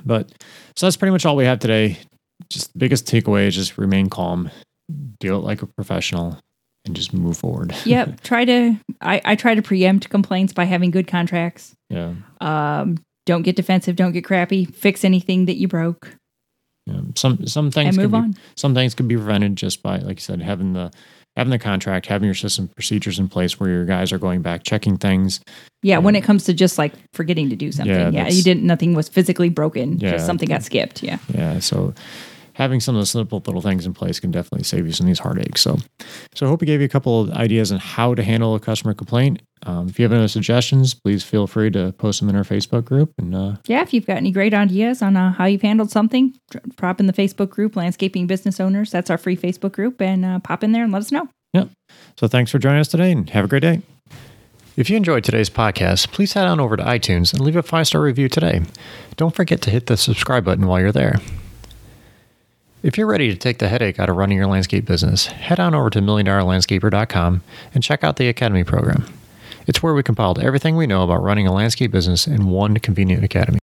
But 0.03 0.31
so 0.75 0.85
that's 0.87 0.97
pretty 0.97 1.11
much 1.11 1.25
all 1.25 1.35
we 1.35 1.45
have 1.45 1.59
today. 1.59 1.99
Just 2.49 2.73
the 2.73 2.79
biggest 2.79 3.05
takeaway 3.05 3.47
is 3.47 3.55
just 3.55 3.77
remain 3.77 4.09
calm, 4.09 4.49
deal 5.19 5.37
it 5.37 5.43
like 5.43 5.61
a 5.61 5.67
professional, 5.67 6.39
and 6.85 6.95
just 6.95 7.13
move 7.13 7.37
forward. 7.37 7.75
Yep. 7.85 8.21
Try 8.21 8.45
to 8.45 8.77
I, 9.01 9.21
I 9.25 9.35
try 9.35 9.55
to 9.55 9.61
preempt 9.61 10.09
complaints 10.09 10.53
by 10.53 10.65
having 10.65 10.91
good 10.91 11.07
contracts. 11.07 11.73
yeah. 11.89 12.13
Um, 12.41 13.03
don't 13.25 13.43
get 13.43 13.55
defensive, 13.55 13.95
don't 13.95 14.11
get 14.11 14.25
crappy. 14.25 14.65
Fix 14.65 15.05
anything 15.05 15.45
that 15.45 15.55
you 15.55 15.69
broke 15.69 16.17
yeah. 16.85 17.01
Some 17.15 17.45
some 17.47 17.71
things 17.71 17.97
move 17.97 18.11
be 18.11 18.17
on. 18.17 18.35
some 18.55 18.73
things 18.73 18.93
could 18.93 19.07
be 19.07 19.15
prevented 19.15 19.55
just 19.55 19.81
by, 19.81 19.97
like 19.97 20.17
you 20.17 20.21
said, 20.21 20.41
having 20.41 20.73
the 20.73 20.91
having 21.35 21.51
the 21.51 21.59
contract, 21.59 22.05
having 22.07 22.25
your 22.25 22.35
system 22.35 22.67
procedures 22.67 23.17
in 23.19 23.27
place 23.27 23.59
where 23.59 23.69
your 23.69 23.85
guys 23.85 24.11
are 24.11 24.17
going 24.17 24.41
back, 24.41 24.63
checking 24.63 24.97
things. 24.97 25.39
Yeah, 25.81 25.97
when 25.99 26.15
it 26.15 26.23
comes 26.23 26.43
to 26.45 26.53
just 26.53 26.77
like 26.77 26.93
forgetting 27.13 27.49
to 27.49 27.55
do 27.55 27.71
something. 27.71 27.93
Yeah, 27.93 28.09
Yeah, 28.09 28.27
you 28.27 28.43
didn't 28.43 28.63
nothing 28.63 28.93
was 28.93 29.07
physically 29.07 29.49
broken. 29.49 29.97
Yeah. 29.99 30.11
Just 30.11 30.25
something 30.25 30.49
got 30.49 30.63
skipped. 30.63 31.01
Yeah. 31.03 31.19
Yeah. 31.33 31.59
So 31.59 31.93
having 32.53 32.79
some 32.79 32.95
of 32.95 33.01
the 33.01 33.05
simple 33.05 33.41
little 33.45 33.61
things 33.61 33.85
in 33.85 33.93
place 33.93 34.19
can 34.19 34.31
definitely 34.31 34.63
save 34.63 34.85
you 34.85 34.91
some 34.91 35.05
of 35.05 35.09
these 35.09 35.19
heartaches. 35.19 35.61
So 35.61 35.77
so 36.33 36.45
I 36.45 36.49
hope 36.49 36.61
we 36.61 36.67
gave 36.67 36.79
you 36.79 36.85
a 36.85 36.89
couple 36.89 37.21
of 37.21 37.31
ideas 37.31 37.71
on 37.71 37.79
how 37.79 38.15
to 38.15 38.23
handle 38.23 38.55
a 38.55 38.59
customer 38.59 38.93
complaint. 38.93 39.41
Um, 39.65 39.87
if 39.87 39.97
you 39.97 40.03
have 40.03 40.11
any 40.11 40.27
suggestions, 40.27 40.93
please 40.93 41.23
feel 41.23 41.47
free 41.47 41.71
to 41.71 41.93
post 41.93 42.19
them 42.19 42.29
in 42.29 42.35
our 42.35 42.43
Facebook 42.43 42.83
group. 42.83 43.13
And 43.17 43.33
uh, 43.33 43.55
Yeah, 43.65 43.81
if 43.81 43.93
you've 43.93 44.05
got 44.05 44.17
any 44.17 44.31
great 44.31 44.53
ideas 44.53 45.01
on 45.01 45.15
uh, 45.15 45.31
how 45.31 45.45
you've 45.45 45.61
handled 45.61 45.89
something, 45.89 46.33
dr- 46.51 46.75
drop 46.75 46.99
in 46.99 47.05
the 47.05 47.13
Facebook 47.13 47.49
group, 47.49 47.75
Landscaping 47.75 48.27
Business 48.27 48.59
Owners. 48.59 48.91
That's 48.91 49.09
our 49.09 49.17
free 49.17 49.37
Facebook 49.37 49.71
group, 49.71 50.01
and 50.01 50.25
uh, 50.25 50.39
pop 50.39 50.63
in 50.63 50.73
there 50.73 50.83
and 50.83 50.91
let 50.91 51.01
us 51.01 51.11
know. 51.11 51.29
Yep. 51.53 51.69
So 52.19 52.27
thanks 52.27 52.51
for 52.51 52.59
joining 52.59 52.79
us 52.79 52.87
today 52.87 53.11
and 53.11 53.29
have 53.29 53.45
a 53.45 53.47
great 53.47 53.61
day. 53.61 53.81
If 54.75 54.89
you 54.89 54.97
enjoyed 54.97 55.23
today's 55.23 55.51
podcast, 55.51 56.11
please 56.11 56.33
head 56.33 56.47
on 56.47 56.59
over 56.59 56.75
to 56.75 56.83
iTunes 56.83 57.31
and 57.31 57.41
leave 57.41 57.55
a 57.55 57.61
five 57.61 57.87
star 57.87 58.01
review 58.01 58.27
today. 58.27 58.63
Don't 59.17 59.35
forget 59.35 59.61
to 59.61 59.69
hit 59.69 59.85
the 59.85 59.95
subscribe 59.95 60.43
button 60.43 60.65
while 60.65 60.79
you're 60.79 60.91
there. 60.91 61.19
If 62.83 62.97
you're 62.97 63.07
ready 63.07 63.29
to 63.29 63.37
take 63.37 63.59
the 63.59 63.69
headache 63.69 63.97
out 63.97 64.09
of 64.09 64.17
running 64.17 64.37
your 64.37 64.47
landscape 64.47 64.83
business, 64.83 65.27
head 65.27 65.57
on 65.57 65.73
over 65.73 65.89
to 65.89 65.99
milliondollarlandscaper.com 65.99 67.41
and 67.73 67.81
check 67.81 68.03
out 68.03 68.17
the 68.17 68.27
Academy 68.27 68.65
program. 68.65 69.05
It's 69.65 69.81
where 69.81 69.93
we 69.93 70.03
compiled 70.03 70.37
everything 70.37 70.75
we 70.75 70.85
know 70.85 71.03
about 71.03 71.23
running 71.23 71.47
a 71.47 71.53
landscape 71.53 71.91
business 71.91 72.27
in 72.27 72.49
one 72.49 72.77
convenient 72.79 73.23
academy. 73.23 73.62